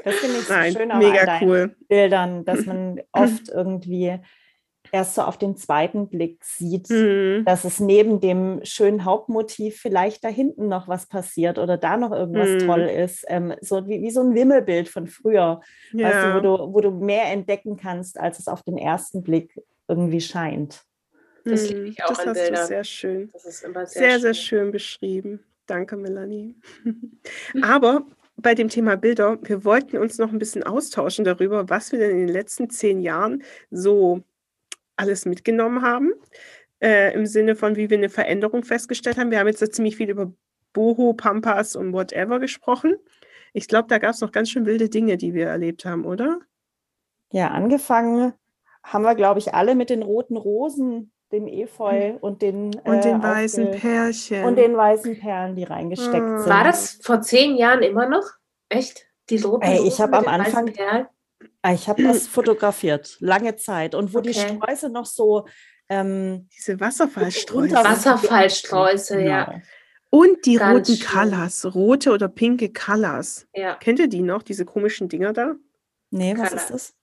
[0.03, 1.75] Das finde ich so Nein, schön mega cool.
[1.87, 4.19] Bildern, dass man oft irgendwie
[4.91, 7.43] erst so auf den zweiten Blick sieht, mhm.
[7.45, 12.11] dass es neben dem schönen Hauptmotiv vielleicht da hinten noch was passiert oder da noch
[12.11, 12.67] irgendwas mhm.
[12.67, 13.25] toll ist.
[13.27, 15.61] Ähm, so wie, wie so ein Wimmelbild von früher,
[15.91, 16.07] ja.
[16.07, 19.59] weißt du, wo, du, wo du mehr entdecken kannst, als es auf den ersten Blick
[19.87, 20.83] irgendwie scheint.
[21.43, 22.61] Das liebe ich auch das an hast Bildern.
[22.61, 23.29] Du sehr schön.
[23.33, 24.21] Das ist immer sehr, sehr schön.
[24.21, 25.43] sehr schön beschrieben.
[25.65, 26.55] Danke, Melanie.
[27.61, 28.05] Aber
[28.37, 32.11] bei dem Thema Bilder, wir wollten uns noch ein bisschen austauschen darüber, was wir denn
[32.11, 34.23] in den letzten zehn Jahren so
[34.95, 36.13] alles mitgenommen haben,
[36.81, 39.31] äh, im Sinne von, wie wir eine Veränderung festgestellt haben.
[39.31, 40.31] Wir haben jetzt da ziemlich viel über
[40.73, 42.95] Boho, Pampas und whatever gesprochen.
[43.53, 46.39] Ich glaube, da gab es noch ganz schön wilde Dinge, die wir erlebt haben, oder?
[47.31, 48.33] Ja, angefangen
[48.83, 52.17] haben wir, glaube ich, alle mit den roten Rosen, dem Efeu hm.
[52.17, 54.45] und den, und den äh, weißen Pärchen.
[54.45, 56.39] Und den weißen Perlen, die reingesteckt ah.
[56.39, 56.49] sind.
[56.49, 58.25] War das vor zehn Jahren immer noch?
[58.69, 59.05] Echt?
[59.29, 60.71] Die roten Ey, ich habe am Anfang.
[61.61, 63.95] Ah, ich habe das fotografiert, lange Zeit.
[63.95, 64.29] Und wo okay.
[64.29, 65.47] die Sträuße noch so.
[65.89, 67.75] Ähm, Diese Wasserfallsträuße.
[67.75, 69.29] Wasserfallsträuße, genau.
[69.29, 69.61] ja.
[70.09, 73.47] Und die Ganz roten Colors, rote oder pinke Colors.
[73.53, 73.75] Ja.
[73.75, 75.55] Kennt ihr die noch, diese komischen Dinger da?
[76.11, 76.61] Nee, was Color.
[76.61, 76.95] ist das?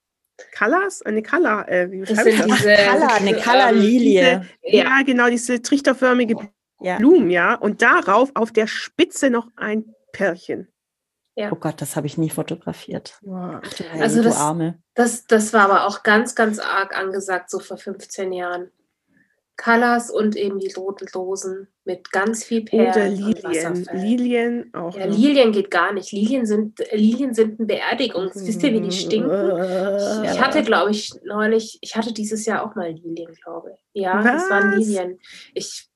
[0.56, 1.02] Colors?
[1.02, 2.46] Eine Color, äh, wie das sind das?
[2.46, 4.46] Diese, Color, eine Color-Lilie.
[4.62, 4.84] Ja.
[4.84, 6.36] ja, genau, diese trichterförmige
[6.80, 6.96] ja.
[6.96, 7.54] Blumen, ja.
[7.54, 10.68] Und darauf auf der Spitze noch ein Pärchen.
[11.34, 11.50] Ja.
[11.50, 13.18] Oh Gott, das habe ich nie fotografiert.
[13.22, 13.62] Wow.
[13.98, 14.38] Also das,
[14.94, 18.70] das, das war aber auch ganz, ganz arg angesagt, so vor 15 Jahren.
[19.62, 22.90] Colors und eben die roten Dosen mit ganz viel Perlen.
[22.90, 23.88] Oder Lilien.
[23.92, 24.96] Lilien auch.
[24.96, 25.16] Ja, noch.
[25.16, 26.10] Lilien geht gar nicht.
[26.10, 28.34] Lilien sind, Lilien sind ein Beerdigungs.
[28.34, 29.30] Wisst ihr, wie die stinken?
[29.30, 34.02] Ich, ich hatte, glaube ich, neulich, ich hatte dieses Jahr auch mal Lilien, glaube ich.
[34.02, 34.24] Ja, Was?
[34.24, 35.20] das waren Lilien.
[35.54, 35.88] Ich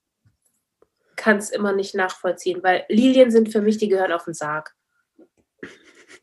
[1.17, 4.75] kann es immer nicht nachvollziehen, weil Lilien sind für mich, die gehören auf den Sarg.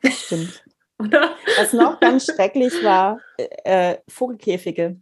[0.05, 0.63] Stimmt.
[0.99, 1.35] Oder?
[1.57, 5.01] Was noch ganz schrecklich war, äh, Vogelkäfige.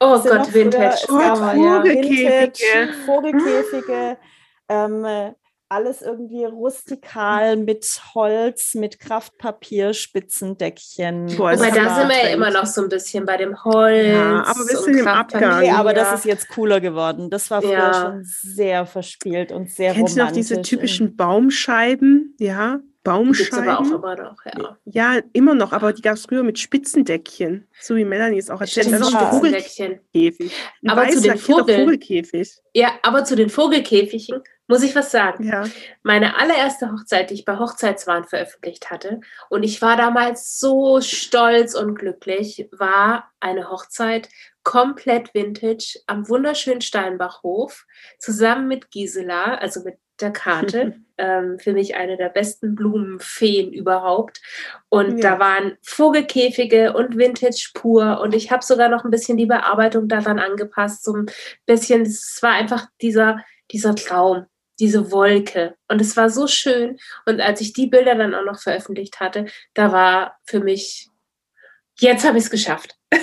[0.00, 1.06] Oh Gott, Vintage.
[1.08, 2.08] Oh, Vogelkäfige.
[2.08, 4.16] Vintage, Vogelkäfige.
[4.68, 5.34] Ähm,
[5.70, 11.26] alles irgendwie rustikal mit Holz, mit Kraftpapier, Spitzendeckchen.
[11.36, 14.08] Boah, Wobei da sind wir ja immer noch so ein bisschen bei dem Holz.
[14.08, 15.60] Ja, aber wir sind im Abgang.
[15.60, 16.02] Nee, aber ja.
[16.02, 17.30] das ist jetzt cooler geworden.
[17.30, 17.94] Das war früher ja.
[17.94, 20.34] schon sehr verspielt und sehr Kennst romantisch.
[20.34, 22.34] Kennst du noch diese typischen Baumscheiben?
[22.40, 23.68] Ja, Baumscheiben.
[23.68, 24.76] aber auch immer noch, ja.
[24.84, 27.66] Ja, immer noch, aber die gab es früher mit Spitzendeckchen.
[27.80, 29.02] So wie Melanie es auch erzählt hat.
[29.02, 30.52] Also Vogelkäfig.
[30.82, 32.58] Ein aber zu den Vogel Vogelkäfig.
[32.74, 35.48] Ja, aber zu den Vogelkäfigen muss ich was sagen.
[35.48, 35.64] Ja.
[36.04, 41.74] Meine allererste Hochzeit, die ich bei Hochzeitswahn veröffentlicht hatte, und ich war damals so stolz
[41.74, 44.28] und glücklich, war eine Hochzeit
[44.62, 47.86] komplett vintage am wunderschönen Steinbachhof,
[48.18, 50.94] zusammen mit Gisela, also mit der Karte.
[51.20, 54.40] ähm, für mich eine der besten Blumenfeen überhaupt.
[54.88, 55.32] Und ja.
[55.32, 58.20] da waren Vogelkäfige und Vintage pur.
[58.20, 61.04] Und ich habe sogar noch ein bisschen die Bearbeitung daran angepasst.
[61.04, 61.26] So ein
[61.66, 64.46] bisschen, es war einfach dieser, dieser Traum,
[64.78, 65.74] diese Wolke.
[65.88, 66.98] Und es war so schön.
[67.26, 71.08] Und als ich die Bilder dann auch noch veröffentlicht hatte, da war für mich,
[71.98, 72.96] jetzt habe ich es geschafft.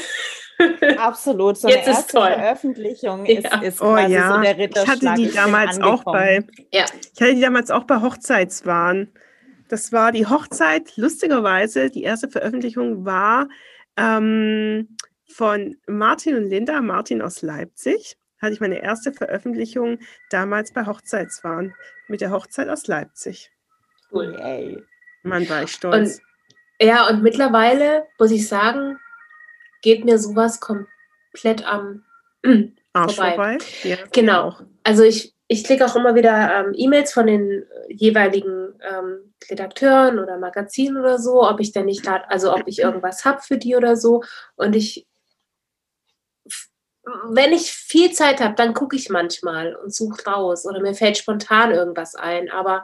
[0.98, 1.58] Absolut.
[1.58, 3.62] So Jetzt eine erste Veröffentlichung ist, ja.
[3.62, 4.36] ist oh, ja.
[4.36, 4.98] so der Ritterschlag.
[4.98, 6.86] Ich hatte die damals auch bei, ja.
[7.13, 9.10] ich hatte die damals auch bei Hochzeitswahn.
[9.70, 13.50] Das war die Hochzeit, lustigerweise, die erste Veröffentlichung war
[13.98, 18.17] ähm, von Martin und Linda, Martin aus Leipzig.
[18.41, 21.74] Hatte ich meine erste Veröffentlichung damals bei Hochzeitswahn
[22.08, 23.52] mit der Hochzeit aus Leipzig.
[24.12, 24.86] Cool.
[25.24, 26.20] Mann, war ich stolz.
[26.80, 29.00] Und, ja, und mittlerweile muss ich sagen,
[29.82, 32.04] geht mir sowas komplett am
[32.94, 33.36] Arsch vorbei.
[33.36, 33.58] vorbei.
[33.84, 34.56] Ja, genau.
[34.84, 40.38] Also ich, ich klicke auch immer wieder ähm, E-Mails von den jeweiligen ähm, Redakteuren oder
[40.38, 43.76] Magazinen oder so, ob ich denn nicht da, also ob ich irgendwas habe für die
[43.76, 44.24] oder so.
[44.56, 45.08] Und ich,
[47.30, 51.18] wenn ich viel Zeit habe, dann gucke ich manchmal und suche raus oder mir fällt
[51.18, 52.50] spontan irgendwas ein.
[52.50, 52.84] Aber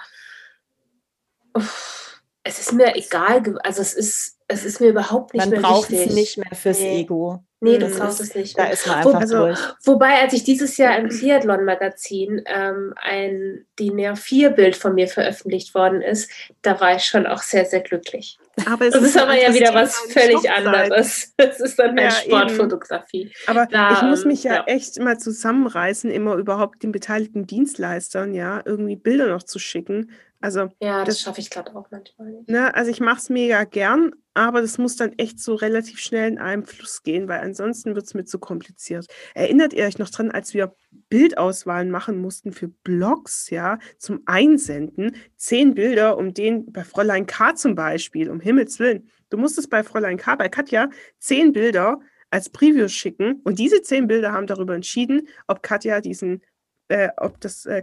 [1.53, 2.12] uff,
[2.43, 5.89] es ist mir egal, also es ist, es ist mir überhaupt nicht man mehr braucht
[5.89, 6.09] wichtig.
[6.09, 7.01] es nicht mehr fürs nee.
[7.01, 7.43] Ego.
[7.63, 8.59] Nee, du brauchst es nicht.
[8.59, 9.59] Da ist man einfach Wo, also, durch.
[9.85, 16.01] Wobei, als ich dieses Jahr im Triathlon-Magazin ähm, ein DIN A4-Bild von mir veröffentlicht worden
[16.01, 16.29] ist,
[16.61, 18.37] da war ich schon auch sehr, sehr glücklich.
[18.69, 21.33] Aber das ist aber ja wieder was völlig anderes.
[21.37, 23.21] Das ist dann mehr ja, Sportfotografie.
[23.21, 23.31] Eben.
[23.47, 28.33] Aber da, ich muss mich ja, ja, echt mal zusammenreißen, immer überhaupt den beteiligten Dienstleistern
[28.33, 30.11] ja irgendwie Bilder noch zu schicken,
[30.43, 32.49] also, ja, das, das schaffe ich gerade auch manchmal nicht.
[32.49, 36.29] Ne, also ich mache es mega gern, aber das muss dann echt so relativ schnell
[36.29, 39.05] in einem Fluss gehen, weil ansonsten wird es mir zu kompliziert.
[39.35, 40.75] Erinnert ihr euch noch dran, als wir
[41.07, 45.15] Bildauswahlen machen mussten für Blogs, ja, zum Einsenden?
[45.37, 49.09] Zehn Bilder, um den bei Fräulein K zum Beispiel, um Himmels Willen.
[49.29, 52.01] Du musstest bei Fräulein K, bei Katja, zehn Bilder
[52.31, 56.43] als Preview schicken und diese zehn Bilder haben darüber entschieden, ob Katja diesen,
[56.89, 57.81] äh, ob das äh,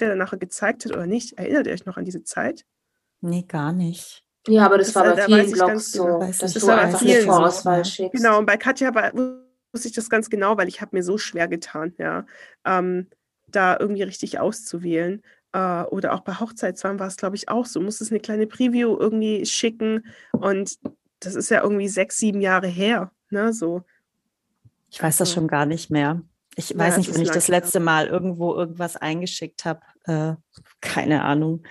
[0.00, 1.38] der dann nachher gezeigt hat oder nicht.
[1.38, 2.64] Erinnert ihr euch noch an diese Zeit?
[3.20, 4.24] Nee, gar nicht.
[4.48, 6.20] Ja, aber das, das war bei vielen Blogs so, genau.
[6.20, 7.90] dass du einfach eine Vorauswahl so.
[7.90, 8.12] schickst.
[8.12, 9.12] Genau, und bei Katja war,
[9.72, 12.26] wusste ich das ganz genau, weil ich habe mir so schwer getan, ja,
[12.64, 13.08] ähm,
[13.48, 15.22] da irgendwie richtig auszuwählen.
[15.52, 17.80] Äh, oder auch bei Hochzeitswahn war es, glaube ich, auch so.
[17.80, 20.78] Du musstest eine kleine Preview irgendwie schicken und
[21.20, 23.82] das ist ja irgendwie sechs, sieben Jahre her, ne, so.
[24.90, 26.22] Ich weiß das also schon gar nicht mehr.
[26.56, 29.80] Ich ja, weiß nicht, wenn ich das letzte Mal irgendwo irgendwas eingeschickt habe.
[30.04, 30.34] Äh,
[30.80, 31.62] keine Ahnung.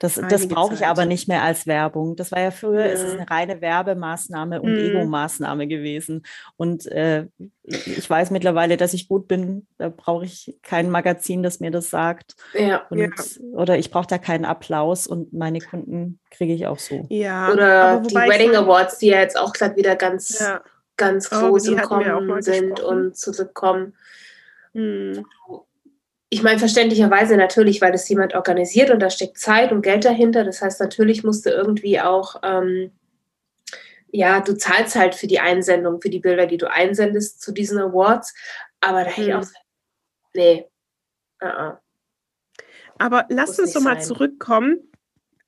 [0.00, 2.16] Das, das brauche ich aber nicht mehr als Werbung.
[2.16, 2.92] Das war ja früher, ja.
[2.92, 4.78] ist es eine reine Werbemaßnahme und mhm.
[4.78, 6.22] Ego-Maßnahme gewesen.
[6.56, 7.26] Und äh,
[7.64, 9.66] ich weiß mittlerweile, dass ich gut bin.
[9.76, 12.34] Da brauche ich kein Magazin, das mir das sagt.
[12.54, 12.86] Ja.
[12.88, 13.10] Und, ja.
[13.52, 17.06] Oder ich brauche da keinen Applaus und meine Kunden kriege ich auch so.
[17.10, 17.52] Ja.
[17.52, 20.62] Oder die Wedding Awards, die ja jetzt auch gerade wieder ganz ja
[21.00, 23.96] ganz groß oh, im Kommen sind und zurückkommen.
[24.74, 25.24] Hm.
[26.28, 30.44] Ich meine, verständlicherweise natürlich, weil das jemand organisiert und da steckt Zeit und Geld dahinter.
[30.44, 32.92] Das heißt, natürlich musst du irgendwie auch, ähm,
[34.12, 37.78] ja, du zahlst halt für die Einsendung, für die Bilder, die du einsendest zu diesen
[37.78, 38.34] Awards.
[38.80, 39.50] Aber da hätte ich auch, hm.
[40.34, 40.66] nee.
[41.42, 41.76] Uh -uh.
[42.98, 44.04] Aber lass uns doch mal sein.
[44.04, 44.89] zurückkommen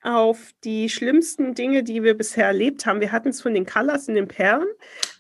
[0.03, 3.01] auf die schlimmsten Dinge, die wir bisher erlebt haben.
[3.01, 4.67] Wir hatten es von den Colors in den Perlen.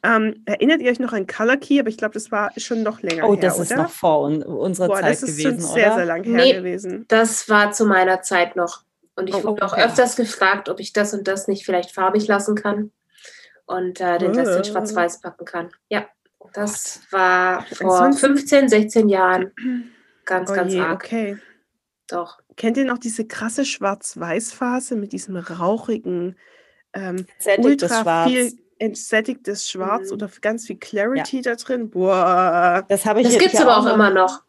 [0.03, 1.79] Ähm, erinnert ihr euch noch an Color Key?
[1.79, 4.42] Aber ich glaube, das war schon noch länger oh, her, das ist noch vor un
[4.42, 7.05] unserer Boah, Zeit gewesen, Das ist schon sehr, sehr lang her nee, gewesen.
[7.09, 8.83] Das war zu meiner Zeit noch.
[9.14, 12.27] Und ich oh, wurde auch öfters gefragt, ob ich das und das nicht vielleicht farbig
[12.27, 12.90] lassen kann
[13.66, 14.64] und äh, den Rest in oh.
[14.64, 15.71] Schwarz-Weiß packen kann.
[15.88, 16.07] Ja,
[16.55, 19.53] das war vor 15, 16 Jahren
[20.25, 21.05] ganz, oh ganz je, arg.
[21.05, 21.38] Okay.
[22.12, 22.38] Doch.
[22.57, 26.37] Kennt ihr noch diese krasse Schwarz-Weiß-Phase mit diesem rauchigen,
[26.92, 27.27] ähm,
[27.59, 28.31] ultra Schwarz.
[28.31, 30.14] viel entsättigtes Schwarz mhm.
[30.14, 31.43] oder ganz viel Clarity ja.
[31.43, 31.89] da drin?
[31.89, 32.84] Boah.
[32.89, 34.43] Das habe ich Das gibt es aber auch, immer noch.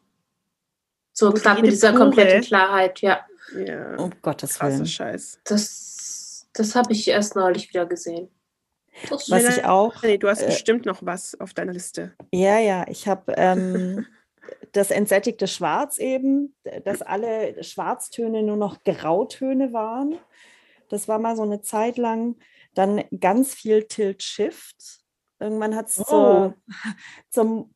[1.13, 2.03] So gerade mit dieser pure.
[2.03, 3.21] kompletten Klarheit, ja.
[3.55, 3.95] Ja.
[3.95, 4.85] Um Gottes Willen.
[4.85, 5.39] Scheiß.
[5.45, 8.29] Das, das habe ich erst neulich wieder gesehen.
[9.09, 10.01] Das was ich auch.
[10.03, 12.13] Nee, du hast äh, bestimmt noch was auf deiner Liste.
[12.31, 14.05] Ja, ja, ich habe ähm,
[14.71, 20.17] das entsättigte Schwarz eben, dass alle Schwarztöne nur noch Grautöne waren.
[20.89, 22.37] Das war mal so eine Zeit lang.
[22.73, 25.03] Dann ganz viel Tilt-Shift.
[25.39, 26.03] Irgendwann hat es oh.
[26.03, 26.55] zur,
[27.29, 27.75] zum,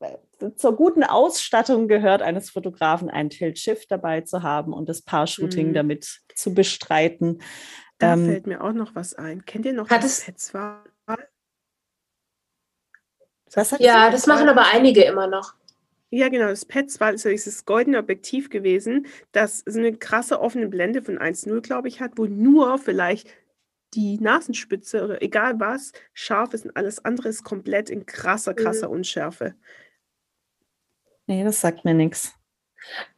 [0.00, 0.16] äh,
[0.56, 5.74] zur guten Ausstattung gehört, eines Fotografen ein Tilt-Shift dabei zu haben und das Paar-Shooting mhm.
[5.74, 7.40] damit zu bestreiten.
[7.98, 9.44] Da ähm, fällt mir auch noch was ein.
[9.44, 10.82] Kennt ihr noch hat das Petzval?
[13.78, 15.54] ja, das machen aber einige immer noch.
[16.14, 20.68] Ja, genau, das Pets war so dieses goldene Objektiv gewesen, das so eine krasse offene
[20.68, 23.28] Blende von 1,0, glaube ich, hat, wo nur vielleicht
[23.94, 28.86] die Nasenspitze oder egal was scharf ist und alles andere ist komplett in krasser, krasser
[28.86, 28.94] Mhm.
[28.94, 29.56] Unschärfe.
[31.26, 32.32] Nee, das sagt mir nichts.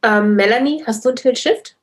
[0.01, 1.77] Ähm, Melanie, hast du ein Tilt Shift?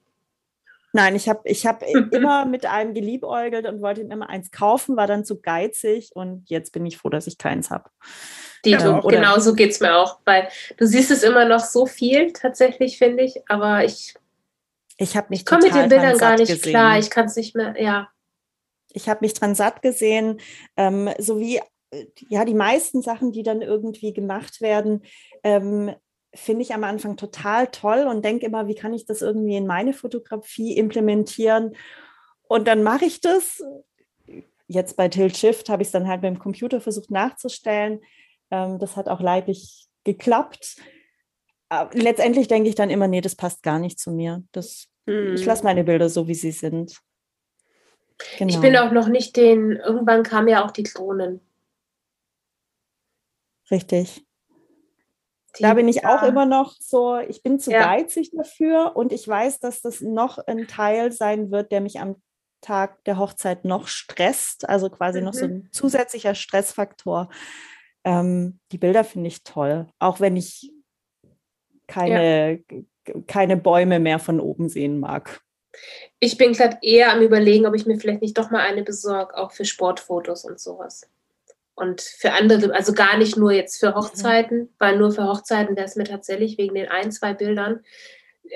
[0.92, 4.96] Nein, ich habe ich hab immer mit einem geliebäugelt und wollte ihm immer eins kaufen,
[4.96, 7.88] war dann zu geizig und jetzt bin ich froh, dass ich keins habe.
[8.64, 11.60] Dito, Ja, oder- genau so geht es mir auch, weil du siehst es immer noch
[11.60, 14.14] so viel tatsächlich, finde ich, aber ich,
[14.96, 16.72] Ich habe mich ich komme mit den Bildern dran gar satt nicht gesehen.
[16.72, 16.98] klar.
[16.98, 18.08] Ich kann es nicht mehr, ja.
[18.92, 20.40] ich habe mich dran satt gesehen,
[20.76, 21.58] ähm, so wie
[21.90, 25.02] äh, ja die meisten Sachen, die dann irgendwie gemacht werden,
[25.42, 25.94] ähm,
[26.34, 29.66] finde ich am Anfang total toll und denke immer, wie kann ich das irgendwie in
[29.68, 31.76] meine Fotografie implementieren?
[32.48, 33.62] Und dann mache ich das.
[34.66, 38.00] Jetzt bei Tilt Shift habe ich es dann halt mit dem Computer versucht nachzustellen.
[38.50, 40.76] Ähm, das hat auch leidlich geklappt.
[41.68, 44.42] Aber letztendlich denke ich dann immer, nee, das passt gar nicht zu mir.
[44.52, 45.46] Das, Ich Hm.
[45.46, 47.00] lasse meine Bilder so, wie sie sind.
[48.38, 48.50] Genau.
[48.50, 51.40] Ich bin auch noch nicht den, irgendwann kamen ja auch die Drohnen.
[53.70, 54.26] Richtig.
[55.58, 57.80] Die, Da bin ich ja, auch immer noch so, ich bin zu Ja.
[57.80, 62.20] geizig dafür und ich weiß, dass das noch ein Teil sein wird, der mich am
[62.60, 65.52] Tag der Hochzeit noch stresst, also quasi noch so Mhm.
[65.52, 67.28] ein zusätzlicher Stressfaktor.
[68.04, 70.70] Ähm, die Bilder finde ich toll, auch wenn ich
[71.86, 72.62] keine,
[73.26, 75.40] keine Bäume mehr von oben sehen mag.
[76.20, 79.36] Ich bin gerade eher am überlegen, ob ich mir vielleicht nicht doch mal eine besorge,
[79.36, 81.08] auch für Sportfotos und sowas.
[81.74, 83.86] Und für andere, also gar nicht nur jetzt Mhm.
[83.88, 87.80] für Hochzeiten, weil nur für Hochzeiten wäre es mir tatsächlich wegen den ein, zwei Bildern.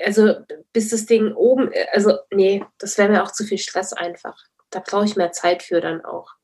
[0.05, 0.35] Also
[0.71, 4.37] bis das Ding oben, also nee, das wäre mir auch zu viel Stress einfach.
[4.69, 6.35] Da brauche ich mehr Zeit für dann auch.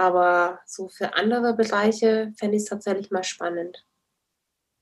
[0.00, 3.84] Aber so für andere Bereiche fände ich es tatsächlich mal spannend.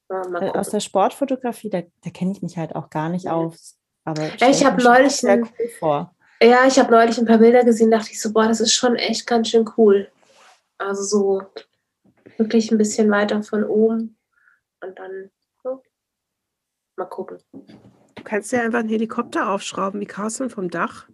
[0.09, 3.25] Ja, mal Äh, Aus der Sportfotografie, da, da kenne ich mich halt auch gar nicht
[3.25, 3.31] Nee.
[3.33, 3.77] aus.
[4.05, 6.14] Aber Ja, ich stell hab mir schon neulich ein- cool vor.
[6.41, 8.95] Ja, ich habe neulich ein paar Bilder gesehen, dachte ich so, boah, das ist schon
[8.95, 10.09] echt ganz schön cool.
[10.79, 11.43] Also so
[12.37, 14.16] wirklich ein bisschen weiter von oben
[14.81, 15.31] und dann
[15.64, 15.83] so.
[16.97, 17.39] mal gucken.
[18.14, 21.09] Du kannst ja einfach einen Helikopter aufschrauben, wie Carsten vom Dach.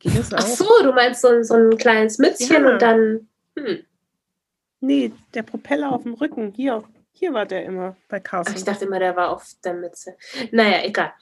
[0.00, 0.38] Geht das auch?
[0.38, 2.72] Ach so, du meinst so, ein- so ein kleines Mützchen Ja.
[2.72, 3.28] und dann,
[3.58, 3.84] hm.
[4.80, 6.52] Nee, der Propeller auf dem Rücken.
[6.54, 8.56] Hier, hier war der immer bei Ach, Carsten.
[8.56, 10.16] ich dachte immer, der war auf der Mütze.
[10.52, 11.12] Naja, egal.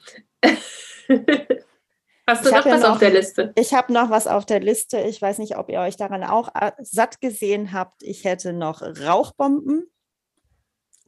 [2.26, 3.53] Hast du Ich noch ja was noch- auf der Liste?
[3.57, 4.99] Ich habe noch was auf der Liste.
[5.01, 8.03] Ich weiß nicht, ob ihr euch daran auch äh, satt gesehen habt.
[8.03, 9.91] Ich hätte noch Rauchbomben.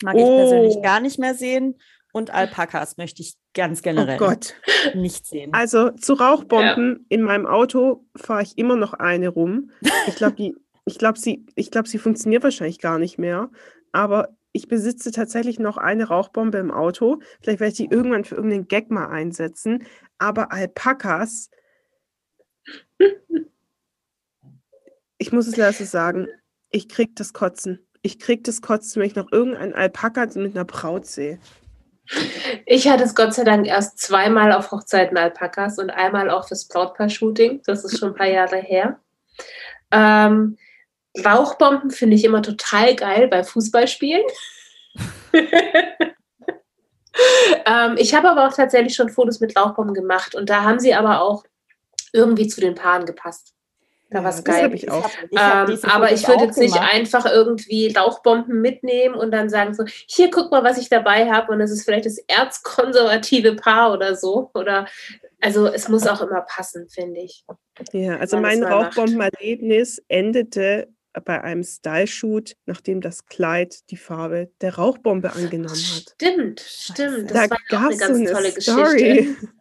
[0.02, 0.82] Mag ich persönlich Oh.
[0.82, 1.80] gar nicht mehr sehen.
[2.12, 4.54] Und Alpakas möchte ich ganz oh generell Gott.
[4.94, 5.54] nicht sehen.
[5.54, 9.70] Also zu Rauchbomben in meinem Auto fahre ich immer noch eine rum.
[10.06, 10.54] Ich glaube, die,
[10.86, 13.50] ich glaube, sie, ich glaube, sie funktioniert wahrscheinlich gar nicht mehr.
[13.92, 17.20] Aber ich besitze tatsächlich noch eine Rauchbombe im Auto.
[17.42, 19.84] Vielleicht werde ich die irgendwann für irgendeinen Gag mal einsetzen.
[20.18, 21.50] Aber Alpakas,
[25.18, 26.28] ich muss es leider so sagen,
[26.70, 27.86] ich krieg das Kotzen.
[28.02, 31.40] Ich krieg das Kotzen, wenn ich noch irgendeinen Alpaka mit einer Braut sehe.
[32.64, 36.68] Ich hatte es Gott sei Dank erst zweimal auf Hochzeiten Alpakas und einmal auch fürs
[36.68, 37.62] Brautpaar-Shooting.
[37.66, 39.00] Das ist schon ein paar Jahre her.
[39.90, 40.56] Ähm,
[41.24, 44.24] Rauchbomben finde ich immer total geil bei Fußballspielen.
[47.66, 50.94] ähm, ich habe aber auch tatsächlich schon Fotos mit Rauchbomben gemacht und da haben sie
[50.94, 51.44] aber auch
[52.12, 53.52] irgendwie zu den Paaren gepasst.
[54.10, 54.62] Da Ja, war's das geil.
[54.64, 55.02] habe ich auch.
[55.02, 59.48] hab- ich hab Ähm, aber ich würde jetzt nicht einfach irgendwie Rauchbomben mitnehmen und dann
[59.50, 63.56] sagen so, hier guck mal, was ich dabei habe und es ist vielleicht das erzkonservative
[63.56, 64.50] Paar oder so.
[64.54, 64.86] Oder
[65.40, 67.44] also es muss auch immer passen, finde ich.
[67.92, 68.62] Ja, also mein.
[68.62, 70.88] Rauchbombenerlebnis endete
[71.24, 76.14] bei einem Style-Shoot, nachdem das Kleid die Farbe der Rauchbombe angenommen hat.
[76.14, 77.30] Stimmt, stimmt.
[77.30, 78.72] Da Das war ja auch eine ganz so tolle eine Geschichte.
[78.72, 79.36] Story.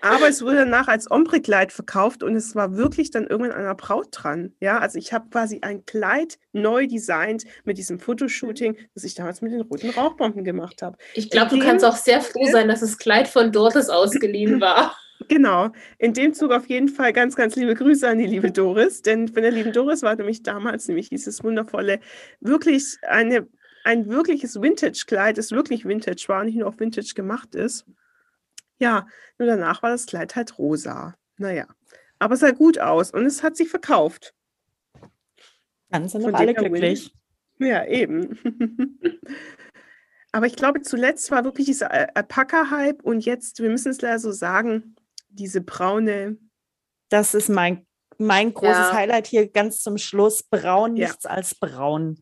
[0.00, 3.74] Aber es wurde danach als Ombre-Kleid verkauft und es war wirklich dann irgendwann an einer
[3.74, 4.54] Braut dran.
[4.60, 9.42] Ja, also ich habe quasi ein Kleid neu designt mit diesem Fotoshooting, das ich damals
[9.42, 10.96] mit den roten Rauchbomben gemacht habe.
[11.14, 14.96] Ich glaube, du kannst auch sehr froh sein, dass das Kleid von Doris ausgeliehen war.
[15.28, 15.70] Genau.
[15.98, 19.28] In dem Zug auf jeden Fall ganz, ganz liebe Grüße an die liebe Doris, denn
[19.28, 22.00] von der lieben Doris war nämlich damals nämlich dieses wundervolle,
[22.40, 23.48] wirklich eine,
[23.84, 27.86] ein wirkliches Vintage-Kleid, das wirklich Vintage war, nicht nur auf Vintage gemacht ist.
[28.78, 29.06] Ja,
[29.38, 31.16] nur danach war das Kleid halt rosa.
[31.38, 31.66] Naja,
[32.18, 34.34] aber es sah gut aus und es hat sich verkauft.
[35.90, 36.72] Dann sind doch alle her win.
[36.72, 37.12] glücklich.
[37.58, 38.38] Ja, eben.
[40.32, 44.18] Aber ich glaube, zuletzt war wirklich dieser Al- Alpaka-Hype und jetzt, wir müssen es leider
[44.18, 44.95] so sagen,
[45.36, 46.38] diese braune,
[47.08, 47.86] Das ist mein,
[48.18, 48.92] mein großes Ja.
[48.94, 50.42] Highlight hier ganz zum Schluss.
[50.42, 51.06] Braun, Ja.
[51.06, 52.20] nichts als braun.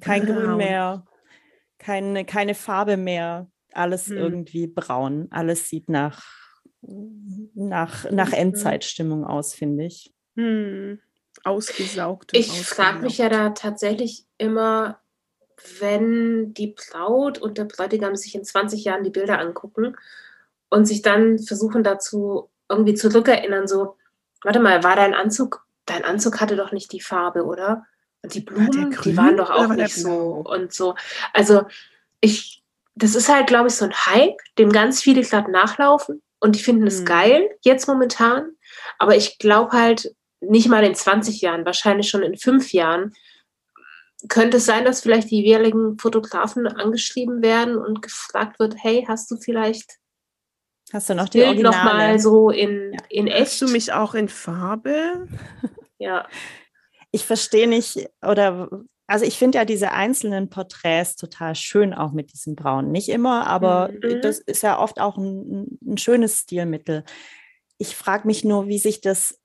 [0.00, 0.56] Kein Grün Braun.
[0.56, 1.04] mehr,
[1.78, 3.48] keine, keine Farbe mehr.
[3.72, 4.16] Alles Hm.
[4.16, 5.28] irgendwie braun.
[5.30, 6.24] Alles sieht nach,
[6.82, 8.34] nach, nach Mhm.
[8.34, 10.12] Endzeitstimmung aus, finde ich.
[10.36, 11.00] Hm.
[11.44, 12.30] Ausgesaugt.
[12.34, 15.00] Ich frage mich ja da tatsächlich immer,
[15.80, 19.96] wenn die Braut und der Bräutigam sich in 20 Jahren die Bilder angucken
[20.70, 23.96] und sich dann versuchen dazu irgendwie zurückerinnern, so,
[24.42, 27.86] warte mal, war dein Anzug, dein Anzug hatte doch nicht die Farbe, oder?
[28.22, 30.94] Und die Blumen, die grün waren doch auch nicht so und so.
[31.32, 31.62] Also
[32.20, 32.62] ich,
[32.94, 36.62] das ist halt, glaube ich, so ein Hype, dem ganz viele gerade nachlaufen und die
[36.62, 37.04] finden es Mhm.
[37.06, 38.50] geil, jetzt momentan.
[38.98, 43.14] Aber ich glaube halt, nicht mal in 20 Jahren, wahrscheinlich schon in fünf Jahren,
[44.28, 49.30] könnte es sein, dass vielleicht die jeweiligen Fotografen angeschrieben werden und gefragt wird, hey, hast
[49.30, 49.98] du vielleicht
[50.92, 52.98] Hast du noch die Bild nochmal so in, Ja.
[53.10, 53.40] in echt?
[53.40, 55.26] Hast du mich auch in Farbe?
[55.98, 56.26] ja.
[57.10, 58.68] ich verstehe nicht, oder
[59.06, 62.90] also ich finde ja diese einzelnen Porträts total schön, auch mit diesem Braun.
[62.92, 64.20] Nicht immer, aber Mhm.
[64.20, 67.04] das ist ja oft auch ein, ein schönes Stilmittel.
[67.78, 69.40] Ich frage mich nur, wie sich das,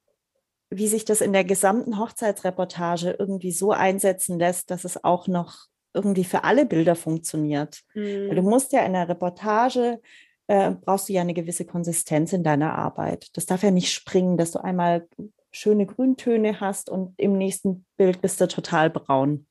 [0.69, 5.67] wie sich das in der gesamten Hochzeitsreportage irgendwie so einsetzen lässt, dass es auch noch
[5.93, 7.81] irgendwie für alle Bilder funktioniert.
[7.93, 10.01] Weil du musst ja in der Reportage
[10.47, 13.29] äh, brauchst du ja eine gewisse Konsistenz in deiner Arbeit.
[13.37, 15.07] Das darf ja nicht springen, dass du einmal
[15.51, 19.45] schöne Grüntöne hast und im nächsten Bild bist du total braun.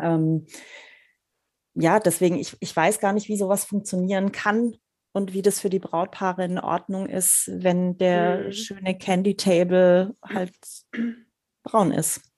[0.00, 0.46] Ähm,
[1.74, 4.74] ja, deswegen, ich, ich weiß gar nicht, wie sowas funktionieren kann
[5.12, 8.52] und wie das für die Brautpaare in Ordnung ist, wenn der Mhm.
[8.52, 10.54] schöne Candy Table halt
[11.64, 12.29] braun ist.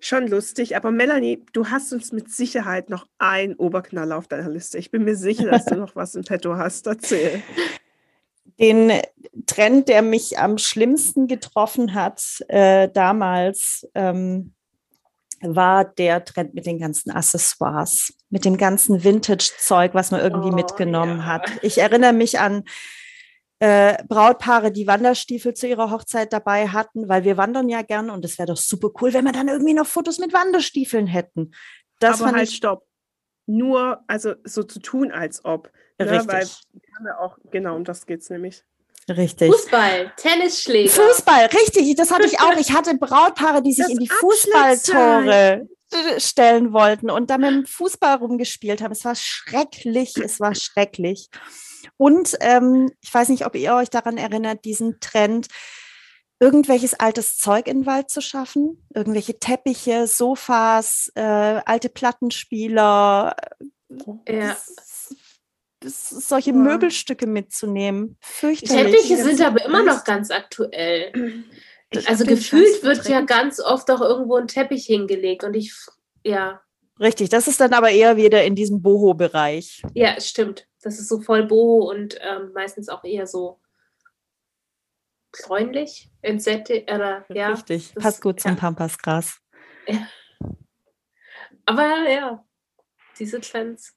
[0.00, 4.78] Schon lustig, aber Melanie, du hast uns mit Sicherheit noch ein Oberknaller auf deiner Liste.
[4.78, 6.86] Ich bin mir sicher, dass du noch was im Petto hast.
[6.86, 7.42] Erzähl.
[8.60, 8.92] den
[9.46, 14.54] Trend, der mich am schlimmsten getroffen hat äh, damals, ähm,
[15.40, 20.54] war der Trend mit den ganzen Accessoires, mit dem ganzen Vintage-Zeug, was man irgendwie Oh,
[20.54, 21.26] mitgenommen ja.
[21.26, 21.50] hat.
[21.62, 22.64] Ich erinnere mich an
[23.60, 28.24] äh, Brautpaare, die Wanderstiefel zu ihrer Hochzeit dabei hatten, weil wir wandern ja gern und
[28.24, 31.52] es wäre doch super cool, wenn wir dann irgendwie noch Fotos mit Wanderstiefeln hätten.
[31.98, 32.86] Das aber halt, stopp.
[33.46, 35.72] Nur, also so zu tun, als ob.
[35.98, 36.10] Ne?
[36.10, 36.28] richtig.
[36.28, 38.62] Weil wir haben ja auch, genau, um das geht es nämlich.
[39.08, 39.50] richtig.
[39.50, 40.90] Fußball, Tennisschläger.
[40.90, 42.56] Fußball, richtig, das hatte ich auch.
[42.56, 44.08] Ich hatte Brautpaare, die sich Das in die.
[44.08, 45.68] Fußballtore
[46.18, 48.92] stellen wollten und dann mit dem Fußball rumgespielt haben.
[48.92, 51.28] Es war schrecklich, es war schrecklich.
[51.96, 55.48] Und ähm, ich weiß nicht, ob ihr euch daran erinnert, diesen Trend,
[56.40, 63.34] irgendwelches altes Zeug in den Wald zu schaffen, irgendwelche Teppiche, Sofas, äh, alte Plattenspieler,
[64.28, 64.52] Ja.
[64.52, 65.14] s-
[65.84, 66.56] s- solche Ja.
[66.56, 68.18] Möbelstücke mitzunehmen.
[68.22, 68.92] Die Fürchterlich.
[68.94, 71.12] Teppiche Das sind aber immer noch ganz aktuell.
[71.90, 75.74] Ich also gefühlt wird ja ganz oft auch irgendwo ein Teppich hingelegt und ich,
[76.24, 76.60] ja,
[77.00, 79.82] Richtig, das ist dann aber eher wieder in diesem Boho-Bereich.
[79.94, 80.66] ja, stimmt.
[80.82, 83.60] Das ist so voll boho und ähm, meistens auch eher so
[85.32, 87.50] bräunlich, entsättigt, oder ja.
[87.52, 88.56] Richtig, das- passt gut zum ja.
[88.56, 89.38] Pampasgras.
[91.66, 92.44] Aber ja,
[93.18, 93.94] diese Trends.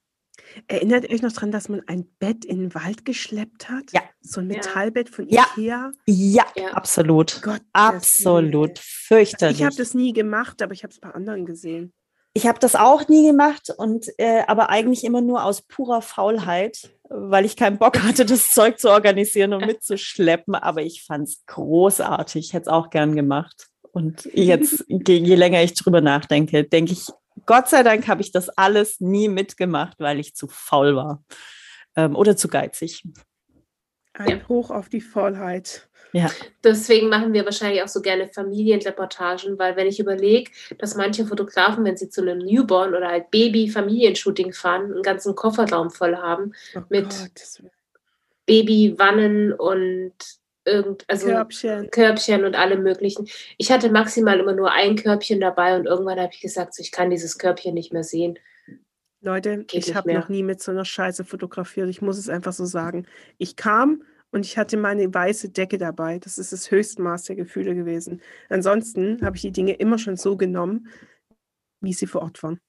[0.67, 3.83] Erinnert ihr euch noch dran, dass man ein Bett in den Wald geschleppt hat?
[3.91, 4.01] Ja.
[4.21, 4.47] So ein.
[4.47, 5.45] Metallbett von Ja.
[5.57, 5.91] Ikea?
[6.05, 6.67] Ja, Ja.
[6.73, 7.41] absolut.
[7.41, 8.79] Gott, Absolut.
[8.79, 9.63] Ich Fürchterlich.
[9.63, 11.93] habe das nie gemacht, aber ich habe es bei anderen gesehen.
[12.33, 16.89] Ich habe das auch nie gemacht und äh, aber eigentlich immer nur aus purer Faulheit,
[17.09, 20.55] weil ich keinen Bock hatte, das Zeug zu organisieren und mitzuschleppen.
[20.55, 22.45] Aber ich fand es großartig.
[22.47, 23.67] Ich hätte es auch gern gemacht.
[23.91, 27.07] Und jetzt, je, je länger ich drüber nachdenke, denke ich,
[27.45, 31.23] Gott sei Dank habe ich das alles nie mitgemacht, weil ich zu faul war
[31.95, 33.03] ähm, oder zu geizig.
[34.13, 35.87] Ein Hoch auf die Faulheit.
[36.13, 36.29] Ja,
[36.61, 41.85] Deswegen machen wir wahrscheinlich auch so gerne Familienreportagen, weil wenn ich überlege, dass manche Fotografen,
[41.85, 46.81] wenn sie zu einem Newborn oder halt Baby-Familienshooting fahren, einen ganzen Kofferraum voll haben, Oh
[46.89, 47.31] Mit
[48.45, 50.13] Babywannen und
[50.65, 51.89] irgend, also Körbchen.
[51.91, 53.27] Körbchen und alle möglichen.
[53.57, 56.91] Ich hatte maximal immer nur ein Körbchen dabei und irgendwann habe ich gesagt, so, ich
[56.91, 58.37] kann dieses Körbchen nicht mehr sehen.
[59.21, 61.89] Leute, Geht ich habe noch nie mit so einer Scheiße fotografiert.
[61.89, 63.05] Ich muss es einfach so sagen.
[63.37, 66.17] Ich kam und ich hatte meine weiße Decke dabei.
[66.17, 68.21] Das ist das Höchstmaß der Gefühle gewesen.
[68.49, 70.87] Ansonsten habe ich die Dinge immer schon so genommen,
[71.81, 72.59] wie sie vor Ort waren.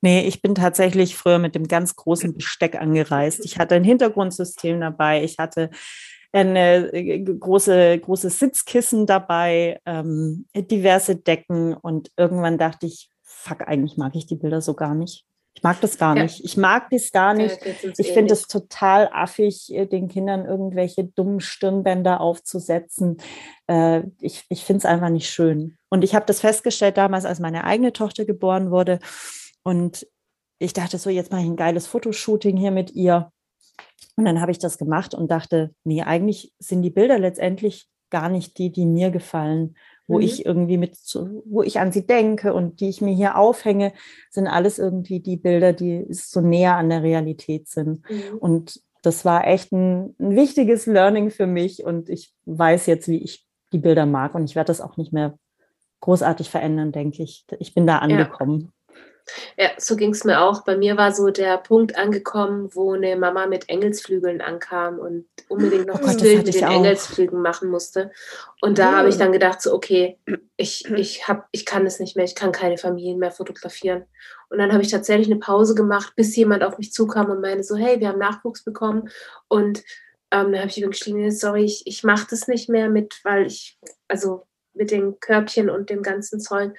[0.00, 3.44] Nee, ich bin tatsächlich früher mit dem ganz großen Besteck angereist.
[3.44, 5.70] Ich hatte ein Hintergrundsystem dabei, ich hatte
[6.32, 13.96] eine äh, große, große Sitzkissen dabei, ähm, diverse Decken und irgendwann dachte ich, fuck, eigentlich
[13.96, 15.24] mag ich die Bilder so gar nicht.
[15.54, 16.22] Ich mag das gar Ja.
[16.22, 16.44] nicht.
[16.44, 17.60] Ich mag das gar nicht.
[17.60, 18.32] Da geht's uns Ich finde ähnlich.
[18.32, 23.16] es total affig, äh, den Kindern irgendwelche dummen Stirnbänder aufzusetzen.
[23.66, 25.76] Äh, ich ich finde es einfach nicht schön.
[25.88, 29.00] Und ich habe das festgestellt damals, als meine eigene Tochter geboren wurde.
[29.64, 30.06] Und
[30.60, 33.32] ich dachte so, jetzt mache ich ein geiles Fotoshooting hier mit ihr.
[34.16, 38.28] Und dann habe ich das gemacht und dachte, nee, eigentlich sind die Bilder letztendlich gar
[38.28, 39.76] nicht die, die mir gefallen,
[40.06, 40.22] wo mhm.
[40.22, 40.96] ich irgendwie mit,
[41.44, 43.92] wo ich an sie denke und die ich mir hier aufhänge,
[44.30, 48.08] sind alles irgendwie die Bilder, die so näher an der Realität sind.
[48.10, 48.38] Mhm.
[48.38, 53.22] Und das war echt ein, ein, wichtiges Learning für mich und ich weiß jetzt, wie
[53.22, 55.38] ich die Bilder mag und ich werde das auch nicht mehr
[56.00, 57.44] großartig verändern, denke ich.
[57.58, 58.60] Ich bin da angekommen.
[58.60, 58.68] Ja,
[59.78, 60.64] so ging es mir auch.
[60.64, 65.86] Bei mir war so der Punkt angekommen, wo eine Mama mit Engelsflügeln ankam und unbedingt
[65.86, 66.76] noch oh das Bild mit den auch.
[66.76, 68.10] Engelsflügeln machen musste.
[68.60, 68.96] Und da oh.
[68.96, 70.18] habe ich dann gedacht, so, okay,
[70.56, 74.04] ich, ich, hab, ich kann es nicht mehr, ich kann keine Familien mehr fotografieren.
[74.50, 77.64] Und dann habe ich tatsächlich eine Pause gemacht, bis jemand auf mich zukam und meinte
[77.64, 79.08] so, hey, wir haben Nachwuchs bekommen.
[79.48, 79.82] Und
[80.30, 83.78] ähm, da habe ich geschrieben, sorry, ich, ich mache das nicht mehr mit, weil ich,
[84.08, 86.76] also mit den Körbchen und dem ganzen Zeug.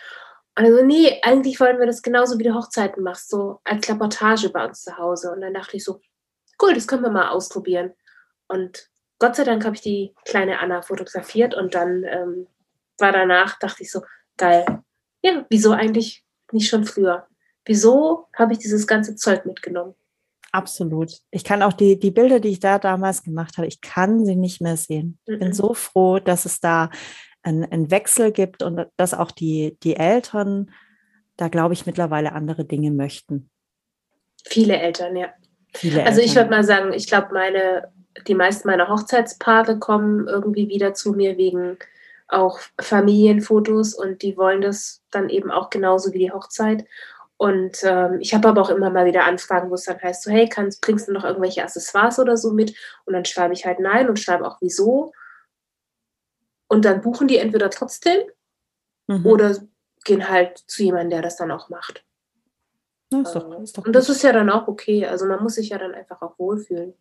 [0.60, 4.66] Also nee, eigentlich wollen wir das genauso wie du Hochzeiten machst, so als Reportage bei
[4.66, 5.32] uns zu Hause.
[5.32, 6.02] Und dann dachte ich so,
[6.62, 7.94] cool, das können wir mal ausprobieren.
[8.50, 8.90] Und
[9.20, 12.48] Gott sei Dank habe ich die kleine Anna fotografiert und dann ähm,
[12.98, 14.02] war danach, dachte ich so,
[14.36, 14.66] geil.
[15.22, 17.26] Ja, wieso eigentlich nicht schon früher?
[17.64, 19.96] Wieso habe ich dieses ganze Zeug mitgenommen?
[20.52, 21.14] Absolut.
[21.32, 24.36] Ich kann auch die, die Bilder, die ich da damals gemacht habe, ich kann sie
[24.36, 25.20] nicht mehr sehen.
[25.26, 26.90] Ich bin so froh, dass es da
[27.50, 30.72] einen Wechsel gibt und dass auch die, die Eltern
[31.38, 33.50] da, glaube ich, mittlerweile andere Dinge möchten.
[34.46, 35.30] Viele Eltern, ja.
[35.74, 37.92] Viele also ich würde mal sagen, ich glaube, meine,
[38.28, 41.78] die meisten meiner Hochzeitspaare kommen irgendwie wieder zu mir wegen
[42.28, 46.86] auch Familienfotos und die wollen das dann eben auch genauso wie die Hochzeit.
[47.38, 50.32] Und ähm, ich habe aber auch immer mal wieder Anfragen, wo es dann heißt, so,
[50.32, 52.76] hey, kannst, bringst du noch irgendwelche Accessoires oder so mit?
[53.06, 55.14] Und dann schreibe ich halt nein und schreibe auch wieso.
[56.70, 58.22] Und dann buchen die entweder trotzdem
[59.08, 59.26] mhm.
[59.26, 59.58] oder
[60.06, 62.06] gehen halt zu jemandem, der das dann auch macht.
[63.12, 65.06] Ja, ist doch, ist doch und das ist ja dann auch okay.
[65.06, 66.94] Also man muss sich ja dann einfach auch wohlfühlen.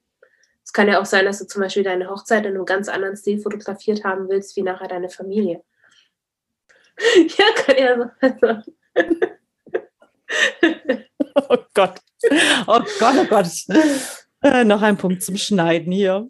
[0.65, 3.17] Es kann ja auch sein, dass du zum Beispiel deine Hochzeit in einem ganz anderen
[3.17, 5.63] Stil fotografiert haben willst, wie nachher deine Familie.
[7.39, 8.11] ja, kann ja so.
[8.21, 8.63] Also.
[11.49, 12.01] oh Gott.
[12.67, 13.47] Oh Gott, oh Gott.
[14.43, 16.29] Äh, noch ein Punkt zum Schneiden hier.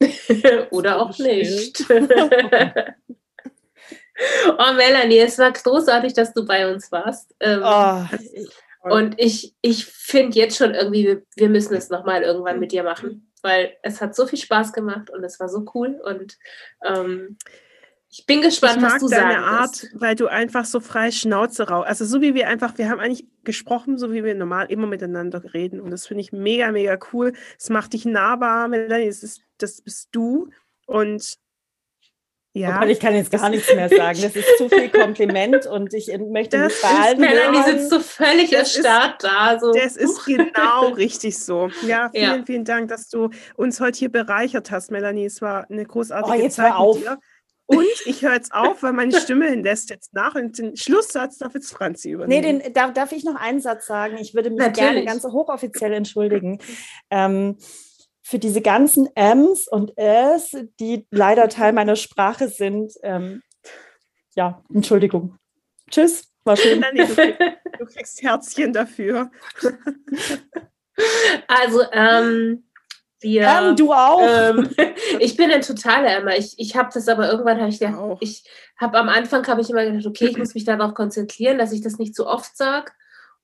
[0.70, 1.84] Oder auch nicht.
[1.90, 2.00] oh,
[4.74, 7.34] Melanie, es war großartig, dass du bei uns warst.
[7.40, 8.04] Ähm, oh,
[8.90, 12.82] und ich, ich finde jetzt schon irgendwie, wir, wir müssen es nochmal irgendwann mit dir
[12.82, 16.00] machen, weil es hat so viel Spaß gemacht und es war so cool.
[16.04, 16.36] Und
[16.84, 17.38] ähm,
[18.08, 21.84] ich bin gespannt, ich was du deine Art, weil du einfach so frei Schnauze raus.
[21.86, 25.42] Also so wie wir einfach, wir haben eigentlich gesprochen, so wie wir normal immer miteinander
[25.52, 25.80] reden.
[25.80, 27.32] Und das finde ich mega, mega cool.
[27.58, 29.06] Es macht dich nahbar, Melanie.
[29.06, 30.50] Das, ist, das bist du.
[30.86, 31.36] Und
[32.56, 32.80] ja.
[32.82, 34.18] Oh ich kann jetzt gar nichts mehr sagen.
[34.22, 37.20] Das ist zu viel Kompliment und ich möchte das mich behalten.
[37.20, 39.58] Melanie sitzt so völlig erstarrt da.
[39.60, 39.72] So.
[39.72, 41.68] Das ist genau richtig so.
[41.86, 42.42] Ja, vielen, ja.
[42.46, 45.26] vielen Dank, dass du uns heute hier bereichert hast, Melanie.
[45.26, 46.96] Es war eine großartige oh, jetzt Zeit auf.
[46.96, 47.18] mit dir.
[47.66, 51.54] Und ich höre jetzt auf, weil meine Stimme lässt jetzt nach und den Schlusssatz darf
[51.54, 52.58] jetzt Franzi übernehmen.
[52.58, 54.18] Nee, den, darf, darf ich noch einen Satz sagen?
[54.18, 54.78] Ich würde mich Natürlich.
[54.78, 56.60] gerne ganz hochoffiziell entschuldigen.
[57.10, 57.56] Ähm,
[58.22, 62.92] für diese ganzen M's und S, die leider Teil meiner Sprache sind.
[63.02, 63.42] Ähm,
[64.34, 65.36] ja, Entschuldigung.
[65.90, 66.84] Tschüss, war schön.
[66.92, 67.14] Nee, du,
[67.78, 69.30] du kriegst Herzchen dafür.
[71.46, 72.65] Also, ähm,
[73.20, 74.20] wir, ähm, du auch.
[74.20, 74.68] Ähm,
[75.20, 76.32] ich bin ein totaler Emma.
[76.32, 78.44] Ich, ich habe das aber irgendwann habe ich gedacht, ich
[78.78, 81.80] habe am Anfang habe ich immer gedacht, okay, ich muss mich darauf konzentrieren, dass ich
[81.80, 82.92] das nicht zu oft sage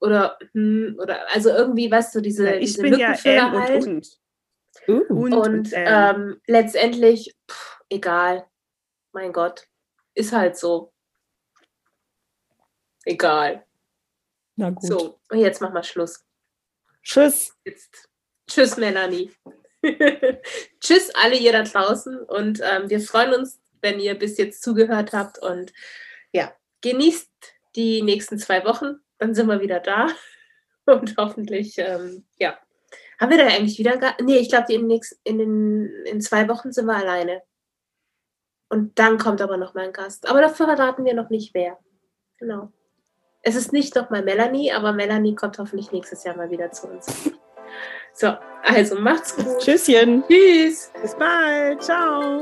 [0.00, 3.86] oder hm, oder also irgendwie, weißt du, diese, ja, ich diese bin ja M halt.
[3.86, 4.18] und und.
[4.88, 8.46] Uh, und, und ähm, letztendlich pff, egal.
[9.12, 9.68] Mein Gott,
[10.14, 10.92] ist halt so.
[13.04, 13.66] Egal.
[14.56, 14.84] Na gut.
[14.84, 16.24] So, und jetzt machen wir Schluss.
[17.02, 17.54] Tschüss.
[17.64, 18.08] Jetzt.
[18.48, 19.30] Tschüss, Melanie.
[20.80, 25.12] Tschüss alle ihr da draußen und ähm, wir freuen uns, wenn ihr bis jetzt zugehört
[25.12, 25.72] habt und
[26.32, 26.52] ja,
[26.82, 27.30] genießt
[27.76, 30.08] die nächsten zwei Wochen, dann sind wir wieder da
[30.86, 32.58] und hoffentlich, ähm, ja.
[33.20, 34.90] Haben wir da eigentlich wieder, nee, ich glaube, in,
[35.22, 37.42] in, in zwei Wochen sind wir alleine.
[38.68, 40.28] Und dann kommt aber noch mal ein Gast.
[40.28, 41.78] Aber dafür verraten wir noch nicht wer.
[42.38, 42.72] Genau.
[43.42, 47.32] Es ist nicht nochmal Melanie, aber Melanie kommt hoffentlich nächstes Jahr mal wieder zu uns.
[48.14, 49.58] So, also macht's gut.
[49.58, 50.22] Tschüsschen.
[50.28, 50.90] Tschüss.
[51.00, 51.82] Bis bald.
[51.82, 52.40] Ciao.